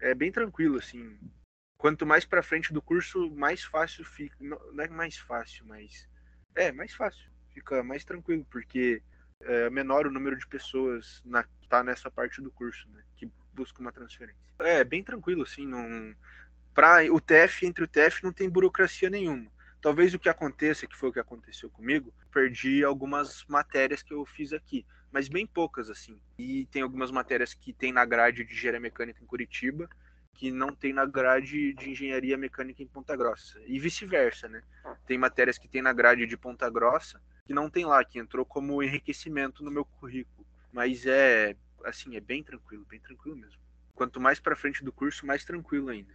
é 0.00 0.14
bem 0.14 0.32
tranquilo, 0.32 0.78
assim. 0.78 1.18
Quanto 1.76 2.04
mais 2.04 2.24
para 2.24 2.42
frente 2.42 2.72
do 2.72 2.82
curso, 2.82 3.30
mais 3.30 3.64
fácil 3.64 4.04
fica. 4.04 4.36
Não 4.40 4.58
é 4.82 4.88
mais 4.88 5.16
fácil, 5.16 5.64
mas. 5.66 6.08
É, 6.54 6.72
mais 6.72 6.92
fácil. 6.94 7.30
Fica 7.52 7.82
mais 7.82 8.04
tranquilo, 8.04 8.46
porque 8.50 9.02
é 9.42 9.70
menor 9.70 10.06
o 10.06 10.10
número 10.10 10.36
de 10.36 10.46
pessoas 10.46 11.22
na, 11.24 11.44
tá 11.68 11.82
nessa 11.82 12.10
parte 12.10 12.40
do 12.42 12.50
curso, 12.50 12.88
né? 12.90 13.02
Que 13.16 13.30
busca 13.52 13.80
uma 13.80 13.92
transferência. 13.92 14.40
É, 14.58 14.84
bem 14.84 15.02
tranquilo, 15.02 15.42
assim. 15.42 15.66
Não, 15.66 16.14
para 16.74 17.04
o 17.12 17.20
TF, 17.20 17.66
entre 17.66 17.84
o 17.84 17.88
TF, 17.88 18.22
não 18.22 18.32
tem 18.32 18.48
burocracia 18.48 19.10
nenhuma. 19.10 19.50
Talvez 19.80 20.12
o 20.12 20.18
que 20.18 20.28
aconteça, 20.28 20.86
que 20.86 20.96
foi 20.96 21.08
o 21.08 21.12
que 21.12 21.18
aconteceu 21.18 21.70
comigo, 21.70 22.12
perdi 22.30 22.84
algumas 22.84 23.44
matérias 23.46 24.02
que 24.02 24.12
eu 24.12 24.26
fiz 24.26 24.52
aqui 24.52 24.84
mas 25.12 25.28
bem 25.28 25.46
poucas, 25.46 25.90
assim. 25.90 26.20
E 26.38 26.66
tem 26.66 26.82
algumas 26.82 27.10
matérias 27.10 27.54
que 27.54 27.72
tem 27.72 27.92
na 27.92 28.04
grade 28.04 28.44
de 28.44 28.52
engenharia 28.52 28.80
mecânica 28.80 29.22
em 29.22 29.26
Curitiba, 29.26 29.88
que 30.34 30.50
não 30.50 30.74
tem 30.74 30.92
na 30.92 31.04
grade 31.04 31.74
de 31.74 31.90
engenharia 31.90 32.36
mecânica 32.36 32.82
em 32.82 32.86
Ponta 32.86 33.16
Grossa. 33.16 33.60
E 33.66 33.78
vice-versa, 33.78 34.48
né? 34.48 34.62
Tem 35.06 35.18
matérias 35.18 35.58
que 35.58 35.68
tem 35.68 35.82
na 35.82 35.92
grade 35.92 36.26
de 36.26 36.36
Ponta 36.36 36.70
Grossa 36.70 37.20
que 37.50 37.54
não 37.54 37.68
tem 37.68 37.84
lá, 37.84 38.04
que 38.04 38.16
entrou 38.16 38.46
como 38.46 38.80
enriquecimento 38.80 39.64
no 39.64 39.72
meu 39.72 39.84
currículo. 39.84 40.46
Mas 40.72 41.04
é, 41.04 41.56
assim, 41.84 42.14
é 42.14 42.20
bem 42.20 42.44
tranquilo, 42.44 42.84
bem 42.84 43.00
tranquilo 43.00 43.36
mesmo. 43.36 43.60
Quanto 43.92 44.20
mais 44.20 44.38
para 44.38 44.54
frente 44.54 44.84
do 44.84 44.92
curso, 44.92 45.26
mais 45.26 45.44
tranquilo 45.44 45.88
ainda. 45.88 46.14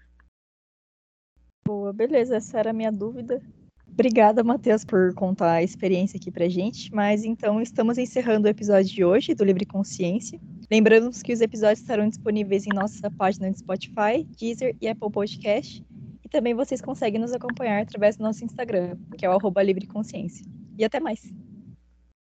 Boa, 1.67 1.91
beleza, 1.91 2.37
essa 2.37 2.57
era 2.57 2.69
a 2.69 2.73
minha 2.73 2.89
dúvida. 2.89 3.41
Obrigada, 3.91 4.43
Matheus, 4.43 4.83
por 4.83 5.13
contar 5.13 5.53
a 5.53 5.63
experiência 5.63 6.17
aqui 6.17 6.29
pra 6.29 6.49
gente. 6.49 6.93
Mas 6.93 7.23
então 7.23 7.61
estamos 7.61 7.97
encerrando 7.97 8.47
o 8.47 8.51
episódio 8.51 8.93
de 8.93 9.05
hoje 9.05 9.33
do 9.33 9.43
Livre 9.43 9.65
Consciência. 9.65 10.39
Lembrando 10.69 11.09
que 11.23 11.31
os 11.31 11.41
episódios 11.41 11.79
estarão 11.79 12.07
disponíveis 12.09 12.65
em 12.65 12.73
nossa 12.73 13.09
página 13.11 13.49
de 13.49 13.59
Spotify, 13.59 14.23
Deezer 14.37 14.75
e 14.81 14.87
Apple 14.87 15.11
Podcast. 15.11 15.85
E 16.23 16.29
também 16.29 16.53
vocês 16.53 16.81
conseguem 16.81 17.21
nos 17.21 17.33
acompanhar 17.33 17.83
através 17.83 18.17
do 18.17 18.23
nosso 18.23 18.43
Instagram, 18.43 18.97
que 19.17 19.25
é 19.25 19.29
o 19.29 19.33
arroba 19.33 19.63
livreconsciência. 19.63 20.45
E 20.77 20.83
até 20.83 20.99
mais. 20.99 21.31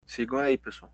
Sigam 0.06 0.40
aí, 0.40 0.58
pessoal. 0.58 0.92